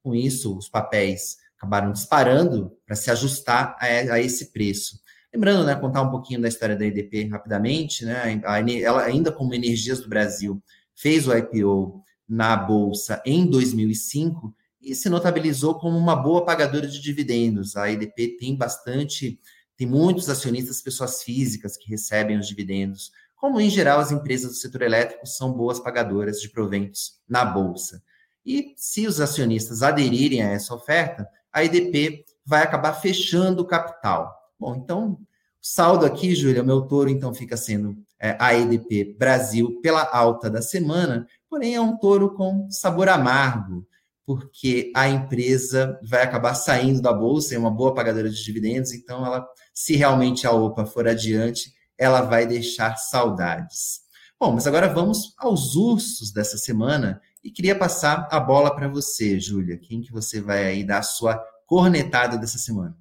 Com 0.02 0.12
isso, 0.12 0.58
os 0.58 0.68
papéis 0.68 1.36
acabaram 1.56 1.92
disparando 1.92 2.76
para 2.84 2.96
se 2.96 3.12
ajustar 3.12 3.76
a, 3.78 3.84
a, 3.86 4.20
esse 4.20 4.52
preço. 4.52 4.98
Lembrando, 5.32 5.64
né, 5.64 5.76
contar 5.76 6.02
um 6.02 6.10
pouquinho 6.10 6.42
da 6.42 6.48
história 6.48 6.74
da 6.74 6.84
EDP 6.84 7.28
rapidamente, 7.28 8.04
né, 8.04 8.42
ela 8.82 9.04
ainda 9.04 9.30
como 9.30 9.54
Energias 9.54 10.00
do 10.00 10.08
Brasil 10.08 10.60
fez 10.96 11.28
o 11.28 11.32
IPO 11.32 12.02
na 12.28 12.56
bolsa 12.56 13.22
em 13.24 13.46
2005 13.46 14.52
e 14.82 14.94
se 14.94 15.08
notabilizou 15.08 15.76
como 15.76 15.96
uma 15.96 16.16
boa 16.16 16.44
pagadora 16.44 16.86
de 16.86 17.00
dividendos. 17.00 17.76
A 17.76 17.90
EDP 17.90 18.36
tem 18.38 18.56
bastante, 18.56 19.38
tem 19.76 19.86
muitos 19.86 20.28
acionistas, 20.28 20.82
pessoas 20.82 21.22
físicas 21.22 21.76
que 21.76 21.88
recebem 21.88 22.38
os 22.38 22.48
dividendos, 22.48 23.12
como 23.36 23.60
em 23.60 23.70
geral 23.70 24.00
as 24.00 24.12
empresas 24.12 24.50
do 24.52 24.56
setor 24.56 24.82
elétrico 24.82 25.26
são 25.26 25.52
boas 25.52 25.80
pagadoras 25.80 26.40
de 26.40 26.48
proventos 26.48 27.20
na 27.28 27.44
bolsa. 27.44 28.02
E 28.44 28.74
se 28.76 29.06
os 29.06 29.20
acionistas 29.20 29.82
aderirem 29.82 30.42
a 30.42 30.50
essa 30.50 30.74
oferta, 30.74 31.28
a 31.52 31.64
EDP 31.64 32.24
vai 32.44 32.62
acabar 32.62 32.92
fechando 32.94 33.62
o 33.62 33.66
capital. 33.66 34.34
Bom, 34.58 34.74
então, 34.74 35.18
saldo 35.60 36.04
aqui, 36.04 36.34
Júlia, 36.34 36.62
meu 36.62 36.82
touro, 36.82 37.08
então, 37.08 37.32
fica 37.32 37.56
sendo 37.56 37.96
é, 38.18 38.36
a 38.38 38.54
EDP 38.54 39.16
Brasil 39.18 39.80
pela 39.80 40.08
alta 40.12 40.50
da 40.50 40.62
semana, 40.62 41.26
porém 41.48 41.74
é 41.74 41.80
um 41.80 41.96
touro 41.96 42.34
com 42.34 42.68
sabor 42.70 43.08
amargo, 43.08 43.86
porque 44.24 44.92
a 44.94 45.08
empresa 45.08 45.98
vai 46.02 46.22
acabar 46.22 46.54
saindo 46.54 47.00
da 47.00 47.12
bolsa, 47.12 47.54
é 47.54 47.58
uma 47.58 47.70
boa 47.70 47.94
pagadora 47.94 48.30
de 48.30 48.42
dividendos, 48.42 48.92
então 48.92 49.24
ela, 49.24 49.46
se 49.74 49.96
realmente 49.96 50.46
a 50.46 50.52
OPA 50.52 50.86
for 50.86 51.08
adiante, 51.08 51.72
ela 51.98 52.22
vai 52.22 52.46
deixar 52.46 52.96
saudades. 52.96 54.00
Bom, 54.38 54.52
mas 54.52 54.66
agora 54.66 54.88
vamos 54.88 55.34
aos 55.38 55.76
ursos 55.76 56.32
dessa 56.32 56.58
semana 56.58 57.20
e 57.44 57.50
queria 57.50 57.78
passar 57.78 58.28
a 58.30 58.40
bola 58.40 58.74
para 58.74 58.88
você, 58.88 59.38
Júlia. 59.38 59.78
Quem 59.78 60.00
que 60.00 60.12
você 60.12 60.40
vai 60.40 60.66
aí 60.66 60.84
dar 60.84 60.98
a 60.98 61.02
sua 61.02 61.36
cornetada 61.66 62.36
dessa 62.36 62.58
semana? 62.58 62.96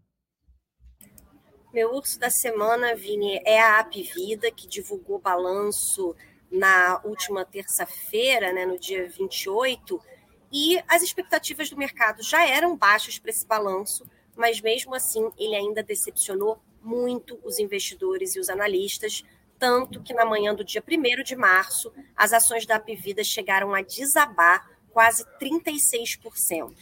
Meu 1.73 1.95
urso 1.95 2.19
da 2.19 2.29
semana, 2.29 2.95
Vini, 2.95 3.41
é 3.45 3.61
a 3.61 3.79
Apvida, 3.79 4.51
que 4.51 4.67
divulgou 4.67 5.19
balanço 5.19 6.15
na 6.51 6.99
última 7.05 7.45
terça-feira, 7.45 8.51
né, 8.51 8.65
no 8.65 8.77
dia 8.77 9.07
28, 9.07 10.01
e 10.51 10.81
as 10.87 11.01
expectativas 11.01 11.69
do 11.69 11.77
mercado 11.77 12.21
já 12.21 12.47
eram 12.47 12.75
baixas 12.75 13.17
para 13.17 13.31
esse 13.31 13.45
balanço, 13.45 14.05
mas 14.35 14.59
mesmo 14.59 14.93
assim 14.93 15.31
ele 15.37 15.55
ainda 15.55 15.81
decepcionou 15.81 16.59
muito 16.81 17.39
os 17.43 17.59
investidores 17.59 18.35
e 18.35 18.39
os 18.39 18.49
analistas, 18.49 19.23
tanto 19.57 20.01
que 20.01 20.13
na 20.13 20.25
manhã 20.25 20.55
do 20.55 20.63
dia 20.63 20.83
1 20.85 21.23
de 21.23 21.35
março, 21.35 21.93
as 22.15 22.33
ações 22.33 22.65
da 22.65 22.77
Apvida 22.77 23.23
chegaram 23.23 23.73
a 23.73 23.81
desabar 23.81 24.67
quase 24.91 25.23
36%. 25.39 26.73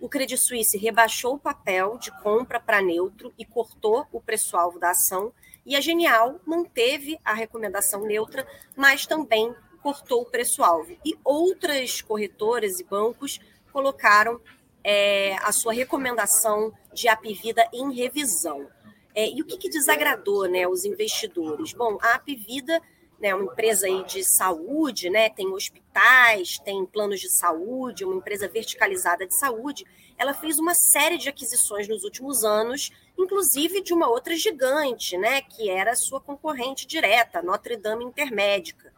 O 0.00 0.08
Credit 0.08 0.40
Suisse 0.40 0.78
rebaixou 0.78 1.34
o 1.34 1.38
papel 1.38 1.98
de 1.98 2.10
compra 2.22 2.58
para 2.58 2.80
neutro 2.80 3.34
e 3.36 3.44
cortou 3.44 4.06
o 4.10 4.20
preço-alvo 4.20 4.78
da 4.78 4.90
ação, 4.90 5.32
e 5.66 5.76
a 5.76 5.80
Genial 5.80 6.40
manteve 6.46 7.18
a 7.22 7.34
recomendação 7.34 8.02
neutra, 8.02 8.46
mas 8.74 9.06
também 9.06 9.54
cortou 9.82 10.22
o 10.22 10.26
preço-alvo. 10.26 10.96
E 11.04 11.16
outras 11.24 12.00
corretoras 12.00 12.80
e 12.80 12.84
bancos 12.84 13.40
colocaram 13.72 14.40
é, 14.82 15.34
a 15.42 15.52
sua 15.52 15.72
recomendação 15.72 16.72
de 16.92 17.08
Apvida 17.08 17.68
em 17.72 17.94
revisão. 17.94 18.68
É, 19.14 19.28
e 19.28 19.42
o 19.42 19.44
que, 19.44 19.56
que 19.56 19.68
desagradou 19.68 20.48
né, 20.48 20.66
os 20.66 20.84
investidores? 20.84 21.72
Bom, 21.72 21.98
a 22.00 22.14
Apvida 22.14 22.80
né, 23.20 23.34
uma 23.34 23.52
empresa 23.52 23.86
aí 23.86 24.02
de 24.04 24.24
saúde, 24.24 25.10
né, 25.10 25.28
tem 25.28 25.52
hospitais, 25.52 26.58
tem 26.58 26.86
planos 26.86 27.20
de 27.20 27.28
saúde, 27.28 28.04
uma 28.04 28.16
empresa 28.16 28.48
verticalizada 28.48 29.26
de 29.26 29.38
saúde, 29.38 29.84
ela 30.16 30.32
fez 30.32 30.58
uma 30.58 30.74
série 30.74 31.18
de 31.18 31.28
aquisições 31.28 31.86
nos 31.86 32.02
últimos 32.02 32.42
anos, 32.44 32.90
inclusive 33.18 33.82
de 33.82 33.92
uma 33.92 34.08
outra 34.08 34.34
gigante, 34.36 35.18
né, 35.18 35.42
que 35.42 35.68
era 35.68 35.94
sua 35.94 36.20
concorrente 36.20 36.86
direta, 36.86 37.42
Notre 37.42 37.76
Dame 37.76 38.04
Intermédica. 38.04 38.90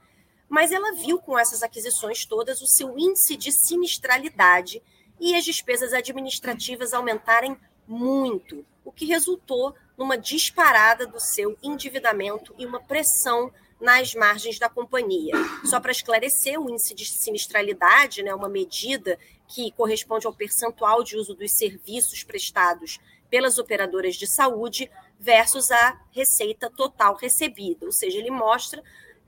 Mas 0.52 0.70
ela 0.70 0.92
viu 0.92 1.18
com 1.18 1.38
essas 1.38 1.62
aquisições 1.62 2.26
todas 2.26 2.60
o 2.60 2.66
seu 2.66 2.98
índice 2.98 3.38
de 3.38 3.50
sinistralidade 3.50 4.82
e 5.18 5.34
as 5.34 5.46
despesas 5.46 5.94
administrativas 5.94 6.92
aumentarem 6.92 7.56
muito, 7.88 8.62
o 8.84 8.92
que 8.92 9.06
resultou 9.06 9.74
numa 9.96 10.18
disparada 10.18 11.06
do 11.06 11.18
seu 11.18 11.56
endividamento 11.62 12.54
e 12.58 12.66
uma 12.66 12.82
pressão 12.82 13.50
nas 13.80 14.14
margens 14.14 14.58
da 14.58 14.68
companhia. 14.68 15.32
Só 15.64 15.80
para 15.80 15.90
esclarecer, 15.90 16.60
o 16.60 16.68
índice 16.68 16.94
de 16.94 17.06
sinistralidade, 17.06 18.22
né, 18.22 18.34
uma 18.34 18.50
medida 18.50 19.18
que 19.48 19.72
corresponde 19.72 20.26
ao 20.26 20.34
percentual 20.34 21.02
de 21.02 21.16
uso 21.16 21.34
dos 21.34 21.56
serviços 21.56 22.24
prestados 22.24 23.00
pelas 23.30 23.56
operadoras 23.56 24.16
de 24.16 24.26
saúde 24.26 24.90
versus 25.18 25.70
a 25.70 25.98
receita 26.10 26.68
total 26.68 27.16
recebida, 27.16 27.86
ou 27.86 27.92
seja, 27.92 28.18
ele 28.18 28.30
mostra 28.30 28.82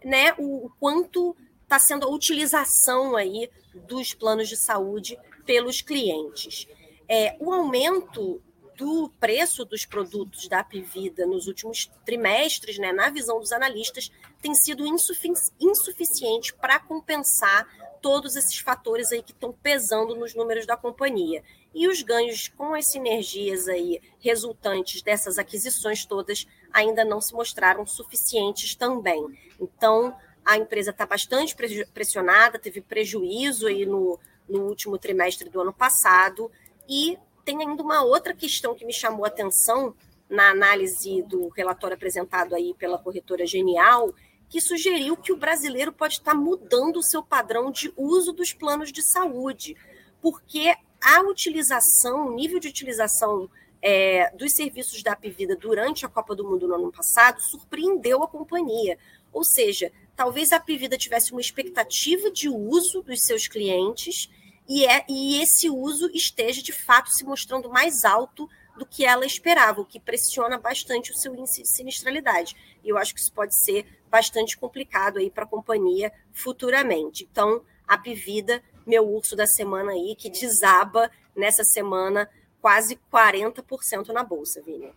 né, 0.05 0.35
o, 0.39 0.71
quanto 0.79 1.37
está 1.63 1.79
sendo 1.79 2.07
a 2.07 2.11
utilização 2.11 3.17
aí 3.17 3.51
dos 3.75 4.15
planos 4.15 4.49
de 4.49 4.57
saúde 4.57 5.19
pelos 5.45 5.81
clientes. 5.81 6.67
É, 7.09 7.37
o 7.41 7.53
aumento 7.53 8.41
do 8.77 9.09
preço 9.21 9.65
dos 9.65 9.85
produtos 9.85 10.49
da 10.49 10.61
Apivida 10.61 11.27
nos 11.27 11.47
últimos 11.47 11.91
trimestres, 12.05 12.79
né, 12.79 12.93
na 12.93 13.09
visão 13.09 13.39
dos 13.39 13.53
analistas, 13.53 14.11
tem 14.43 14.55
sido 14.55 14.87
insufici 14.87 15.53
insuficiente 15.61 16.53
para 16.55 16.79
compensar 16.81 17.67
todos 18.03 18.37
esses 18.37 18.59
fatores 18.59 19.13
aí 19.13 19.23
que 19.23 19.33
estão 19.33 19.53
pesando 19.53 20.15
nos 20.15 20.35
números 20.35 20.67
da 20.67 20.77
companhia. 20.77 21.43
E 21.75 21.89
os 21.89 22.03
ganhos 22.03 22.49
com 22.49 22.75
as 22.75 22.87
sinergias 22.87 23.67
aí 23.67 24.01
resultantes 24.19 25.03
dessas 25.03 25.39
aquisições 25.39 26.05
todas 26.05 26.47
ainda 26.75 27.05
não 27.05 27.21
se 27.21 27.33
mostraram 27.33 27.87
suficientes 27.87 28.75
também. 28.75 29.25
Então, 29.61 30.15
a 30.45 30.59
empresa 30.59 30.91
está 30.91 31.07
bastante 31.07 31.57
pressionada, 31.95 32.59
teve 32.59 32.81
prejuízo 32.81 33.69
aí 33.69 33.87
no, 33.87 34.19
no 34.49 34.65
último 34.65 34.99
trimestre 34.99 35.49
do 35.49 35.61
ano 35.61 35.73
passado 35.73 36.51
e 36.89 37.17
tem 37.45 37.61
ainda 37.61 37.83
uma 37.83 38.03
outra 38.03 38.35
questão 38.35 38.75
que 38.75 38.85
me 38.85 38.93
chamou 38.93 39.25
a 39.25 39.29
atenção 39.29 39.95
na 40.29 40.51
análise 40.51 41.23
do 41.23 41.49
relatório 41.49 41.95
apresentado 41.95 42.55
aí 42.55 42.75
pela 42.75 42.99
corretora 42.99 43.47
Genial, 43.47 44.13
que 44.49 44.61
sugeriu 44.61 45.17
que 45.17 45.33
o 45.33 45.37
brasileiro 45.37 45.93
pode 45.93 46.15
estar 46.15 46.35
mudando 46.35 46.97
o 46.97 47.03
seu 47.03 47.23
padrão 47.23 47.71
de 47.71 47.93
uso 47.97 48.33
dos 48.33 48.53
planos 48.53 48.91
de 48.91 49.03
saúde, 49.03 49.77
porque 50.21 50.75
a 51.01 51.21
utilização, 51.23 52.29
o 52.29 52.35
nível 52.35 52.59
de 52.59 52.69
utilização 52.69 53.49
é, 53.87 54.31
dos 54.31 54.53
serviços 54.53 55.03
da 55.03 55.13
Apivida 55.13 55.55
durante 55.55 56.07
a 56.07 56.09
Copa 56.09 56.35
do 56.35 56.43
Mundo 56.43 56.67
no 56.67 56.75
ano 56.75 56.91
passado 56.91 57.43
surpreendeu 57.43 58.23
a 58.23 58.29
companhia. 58.29 58.99
Ou 59.31 59.45
seja, 59.45 59.93
talvez 60.17 60.53
a 60.53 60.57
Apivida 60.57 60.97
tivesse 60.97 61.33
uma 61.33 61.41
expectativa 61.41 62.31
de 62.31 62.49
uso 62.49 63.03
dos 63.03 63.21
seus 63.21 63.47
clientes 63.47 64.31
e, 64.67 64.87
é, 64.87 65.05
e 65.07 65.43
esse 65.43 65.69
uso 65.69 66.11
esteja 66.15 66.63
de 66.63 66.73
fato 66.73 67.11
se 67.11 67.25
mostrando 67.25 67.69
mais 67.69 68.07
alto 68.07 68.49
do 68.79 68.87
que 68.87 69.05
ela 69.05 69.27
esperava, 69.27 69.83
o 69.83 69.85
que 69.85 70.01
pressiona 70.01 70.57
bastante 70.57 71.13
o 71.13 71.15
seu 71.15 71.35
índice 71.35 71.61
de 71.61 71.69
sinistralidade. 71.69 72.57
E 72.83 72.89
eu 72.89 72.97
acho 72.97 73.15
que 73.15 73.21
isso 73.21 73.33
pode 73.35 73.55
ser 73.55 73.85
bastante 74.11 74.57
complicado 74.57 75.19
aí 75.19 75.31
para 75.31 75.45
a 75.45 75.49
companhia 75.49 76.11
futuramente. 76.33 77.29
Então, 77.31 77.63
a 77.87 77.99
Pivida, 77.99 78.63
meu 78.87 79.07
urso 79.07 79.37
da 79.37 79.47
semana 79.47 79.93
aí, 79.93 80.17
que 80.17 80.31
desaba 80.31 81.11
nessa 81.37 81.63
semana 81.63 82.31
quase 82.65 82.99
40% 83.13 84.09
na 84.09 84.25
bolsa, 84.25 84.63
Vini. 84.63 84.91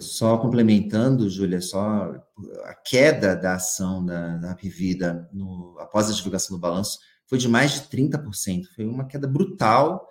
Só 0.00 0.36
complementando, 0.36 1.30
Júlia, 1.30 1.60
só 1.60 2.12
a 2.64 2.74
queda 2.74 3.36
da 3.36 3.54
ação 3.54 4.04
da, 4.04 4.36
da 4.36 4.56
no, 5.32 5.78
após 5.78 6.10
a 6.10 6.12
divulgação 6.12 6.56
do 6.56 6.60
balanço 6.60 6.98
foi 7.24 7.38
de 7.38 7.46
mais 7.48 7.70
de 7.74 7.82
30%. 7.82 8.64
Foi 8.74 8.84
uma 8.84 9.06
queda 9.06 9.28
brutal 9.28 10.04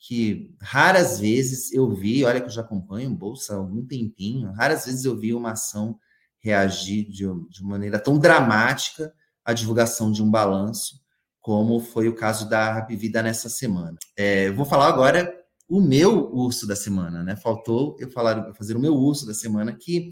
que 0.00 0.52
raras 0.60 1.20
vezes 1.20 1.72
eu 1.72 1.94
vi, 1.94 2.24
olha 2.24 2.40
que 2.40 2.46
eu 2.46 2.50
já 2.50 2.62
acompanho 2.62 3.14
Bolsa 3.14 3.54
há 3.54 3.56
algum 3.56 3.86
tempinho, 3.86 4.50
raras 4.50 4.84
vezes 4.84 5.04
eu 5.04 5.16
vi 5.16 5.32
uma 5.32 5.52
ação 5.52 5.96
reagir 6.40 7.08
de, 7.08 7.24
de 7.50 7.62
maneira 7.62 8.00
tão 8.00 8.18
dramática 8.18 9.14
à 9.44 9.52
divulgação 9.52 10.10
de 10.10 10.24
um 10.24 10.30
balanço, 10.30 11.03
como 11.44 11.78
foi 11.78 12.08
o 12.08 12.14
caso 12.14 12.48
da 12.48 12.80
Vida 12.86 13.22
nessa 13.22 13.50
semana. 13.50 13.98
É, 14.16 14.50
vou 14.52 14.64
falar 14.64 14.88
agora 14.88 15.30
o 15.68 15.78
meu 15.78 16.32
urso 16.32 16.66
da 16.66 16.74
semana, 16.74 17.22
né? 17.22 17.36
Faltou 17.36 17.94
eu 18.00 18.10
falar, 18.10 18.54
fazer 18.54 18.74
o 18.74 18.80
meu 18.80 18.94
urso 18.94 19.26
da 19.26 19.34
semana 19.34 19.70
aqui. 19.70 20.08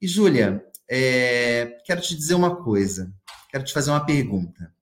E, 0.00 0.08
Júlia, 0.08 0.60
é, 0.90 1.78
quero 1.86 2.00
te 2.00 2.16
dizer 2.16 2.34
uma 2.34 2.56
coisa, 2.64 3.14
quero 3.48 3.62
te 3.62 3.72
fazer 3.72 3.92
uma 3.92 4.04
pergunta. 4.04 4.74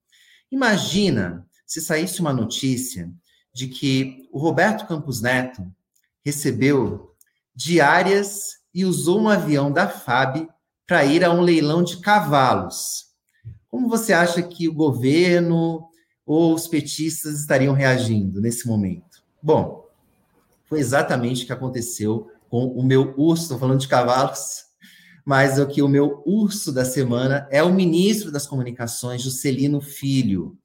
Imagina 0.51 1.47
se 1.67 1.83
saísse 1.83 2.19
uma 2.23 2.33
notícia 2.33 3.13
de 3.53 3.69
que 3.69 4.27
o 4.33 4.39
Roberto 4.39 4.87
Campos 4.87 5.21
Neto 5.21 5.71
recebeu 6.25 7.15
diárias 7.55 8.55
e 8.73 8.87
usou 8.87 9.21
um 9.21 9.29
avião 9.29 9.71
da 9.71 9.87
FAB 9.87 10.49
para 10.87 11.05
ir 11.05 11.23
a 11.23 11.31
um 11.31 11.43
leilão 11.43 11.83
de 11.83 11.99
cavalos. 11.99 13.11
Como 13.69 13.87
você 13.87 14.15
acha 14.15 14.43
que 14.43 14.67
o 14.67 14.73
governo 14.75 15.90
ou 16.27 16.55
os 16.55 16.69
petistas 16.69 17.41
estariam 17.41 17.75
reagindo 17.75 18.41
nesse 18.41 18.67
momento? 18.67 19.23
Bom, 19.43 19.85
foi 20.65 20.79
exatamente 20.79 21.43
o 21.43 21.47
que 21.47 21.53
aconteceu 21.53 22.31
com 22.49 22.67
o 22.67 22.83
meu 22.83 23.15
urso, 23.17 23.45
estou 23.45 23.59
falando 23.59 23.81
de 23.81 23.89
cavalos, 23.89 24.65
mas 25.25 25.59
o 25.59 25.67
que 25.67 25.83
o 25.83 25.89
meu 25.89 26.23
urso 26.27 26.73
da 26.73 26.85
semana 26.85 27.47
é 27.51 27.63
o 27.63 27.73
ministro 27.73 28.33
das 28.33 28.47
Comunicações, 28.47 29.23
Juscelino 29.23 29.81
Filho. 29.81 30.57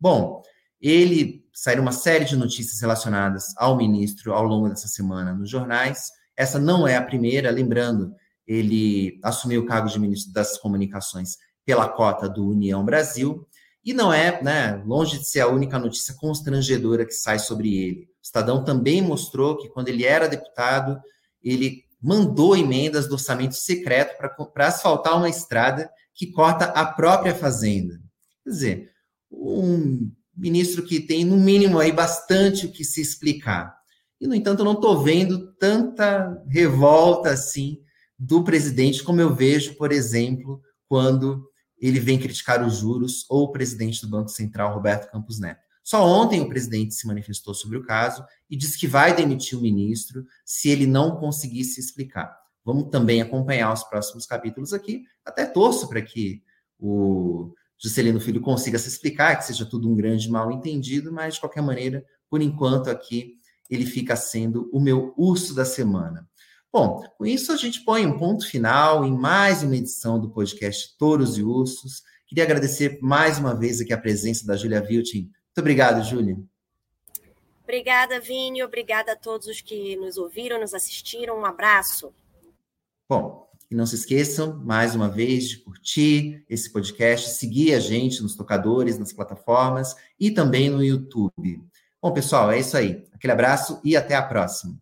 Bom, 0.00 0.42
ele 0.80 1.44
saíram 1.52 1.82
uma 1.82 1.92
série 1.92 2.24
de 2.24 2.36
notícias 2.36 2.80
relacionadas 2.80 3.54
ao 3.56 3.76
ministro 3.76 4.32
ao 4.32 4.44
longo 4.44 4.68
dessa 4.68 4.88
semana 4.88 5.32
nos 5.32 5.48
jornais. 5.48 6.10
Essa 6.36 6.58
não 6.58 6.86
é 6.86 6.96
a 6.96 7.02
primeira, 7.02 7.50
lembrando, 7.50 8.14
ele 8.46 9.18
assumiu 9.22 9.62
o 9.62 9.66
cargo 9.66 9.88
de 9.88 9.98
ministro 9.98 10.32
das 10.32 10.58
Comunicações 10.58 11.36
pela 11.64 11.88
cota 11.88 12.28
do 12.28 12.46
União 12.48 12.84
Brasil, 12.84 13.46
e 13.84 13.92
não 13.92 14.12
é, 14.12 14.42
né, 14.42 14.82
longe 14.86 15.18
de 15.18 15.28
ser 15.28 15.40
a 15.40 15.48
única 15.48 15.78
notícia 15.78 16.14
constrangedora 16.14 17.04
que 17.04 17.12
sai 17.12 17.38
sobre 17.38 17.76
ele. 17.76 18.00
O 18.04 18.22
Estadão 18.22 18.64
também 18.64 19.02
mostrou 19.02 19.58
que 19.58 19.68
quando 19.68 19.88
ele 19.88 20.04
era 20.04 20.28
deputado, 20.28 20.98
ele 21.42 21.84
mandou 22.00 22.56
emendas 22.56 23.06
do 23.06 23.14
orçamento 23.14 23.54
secreto 23.54 24.16
para 24.52 24.66
asfaltar 24.66 25.16
uma 25.16 25.28
estrada 25.28 25.90
que 26.14 26.28
corta 26.28 26.66
a 26.66 26.86
própria 26.86 27.34
fazenda. 27.34 28.00
Quer 28.42 28.50
dizer, 28.50 28.90
um 29.30 30.10
ministro 30.34 30.82
que 30.82 31.00
tem, 31.00 31.24
no 31.24 31.36
mínimo, 31.36 31.78
aí 31.78 31.92
bastante 31.92 32.66
o 32.66 32.72
que 32.72 32.84
se 32.84 33.00
explicar. 33.00 33.74
E, 34.20 34.26
no 34.26 34.34
entanto, 34.34 34.60
eu 34.60 34.64
não 34.64 34.72
estou 34.72 35.02
vendo 35.02 35.52
tanta 35.54 36.42
revolta 36.48 37.30
assim 37.30 37.78
do 38.18 38.42
presidente 38.44 39.02
como 39.02 39.20
eu 39.20 39.34
vejo, 39.34 39.74
por 39.74 39.92
exemplo, 39.92 40.60
quando 40.88 41.44
ele 41.86 42.00
vem 42.00 42.18
criticar 42.18 42.64
os 42.64 42.78
juros 42.78 43.26
ou 43.28 43.44
o 43.44 43.52
presidente 43.52 44.00
do 44.00 44.08
Banco 44.08 44.30
Central, 44.30 44.72
Roberto 44.72 45.10
Campos 45.10 45.38
Neto. 45.38 45.62
Só 45.82 46.02
ontem 46.06 46.40
o 46.40 46.48
presidente 46.48 46.94
se 46.94 47.06
manifestou 47.06 47.52
sobre 47.52 47.76
o 47.76 47.84
caso 47.84 48.24
e 48.48 48.56
disse 48.56 48.78
que 48.78 48.86
vai 48.86 49.14
demitir 49.14 49.58
o 49.58 49.60
ministro 49.60 50.24
se 50.44 50.70
ele 50.70 50.86
não 50.86 51.16
conseguir 51.16 51.62
se 51.64 51.78
explicar. 51.78 52.34
Vamos 52.64 52.88
também 52.88 53.20
acompanhar 53.20 53.70
os 53.70 53.84
próximos 53.84 54.24
capítulos 54.24 54.72
aqui. 54.72 55.04
Até 55.22 55.44
torço 55.44 55.86
para 55.86 56.00
que 56.00 56.42
o 56.78 57.52
Juscelino 57.78 58.18
Filho 58.18 58.40
consiga 58.40 58.78
se 58.78 58.88
explicar, 58.88 59.36
que 59.36 59.44
seja 59.44 59.66
tudo 59.66 59.90
um 59.90 59.94
grande 59.94 60.30
mal 60.30 60.50
entendido, 60.50 61.12
mas 61.12 61.34
de 61.34 61.40
qualquer 61.40 61.62
maneira, 61.62 62.02
por 62.30 62.40
enquanto 62.40 62.88
aqui, 62.88 63.34
ele 63.68 63.84
fica 63.84 64.16
sendo 64.16 64.70
o 64.72 64.80
meu 64.80 65.12
urso 65.18 65.54
da 65.54 65.66
semana. 65.66 66.26
Bom, 66.74 67.04
com 67.16 67.24
isso 67.24 67.52
a 67.52 67.56
gente 67.56 67.84
põe 67.84 68.04
um 68.04 68.18
ponto 68.18 68.44
final 68.50 69.04
em 69.04 69.16
mais 69.16 69.62
uma 69.62 69.76
edição 69.76 70.18
do 70.18 70.28
podcast 70.28 70.98
Touros 70.98 71.38
e 71.38 71.42
Ursos. 71.44 72.02
Queria 72.26 72.42
agradecer 72.42 72.98
mais 73.00 73.38
uma 73.38 73.54
vez 73.54 73.80
aqui 73.80 73.92
a 73.92 73.98
presença 73.98 74.44
da 74.44 74.56
Júlia 74.56 74.82
Viltin 74.82 75.30
muito 75.54 75.60
obrigado, 75.60 76.02
Júlia. 76.02 76.36
Obrigada, 77.62 78.18
Vini. 78.18 78.60
Obrigada 78.64 79.12
a 79.12 79.16
todos 79.16 79.46
os 79.46 79.60
que 79.60 79.94
nos 79.94 80.18
ouviram, 80.18 80.60
nos 80.60 80.74
assistiram. 80.74 81.38
Um 81.38 81.44
abraço. 81.44 82.12
Bom, 83.08 83.48
e 83.70 83.74
não 83.76 83.86
se 83.86 83.94
esqueçam, 83.94 84.58
mais 84.64 84.96
uma 84.96 85.08
vez, 85.08 85.48
de 85.48 85.58
curtir 85.58 86.44
esse 86.50 86.72
podcast, 86.72 87.30
seguir 87.30 87.72
a 87.72 87.78
gente 87.78 88.20
nos 88.20 88.34
tocadores, 88.34 88.98
nas 88.98 89.12
plataformas 89.12 89.94
e 90.18 90.32
também 90.32 90.68
no 90.68 90.82
YouTube. 90.82 91.62
Bom, 92.02 92.12
pessoal, 92.12 92.50
é 92.50 92.58
isso 92.58 92.76
aí. 92.76 93.06
Aquele 93.12 93.32
abraço 93.32 93.80
e 93.84 93.96
até 93.96 94.16
a 94.16 94.22
próxima. 94.22 94.76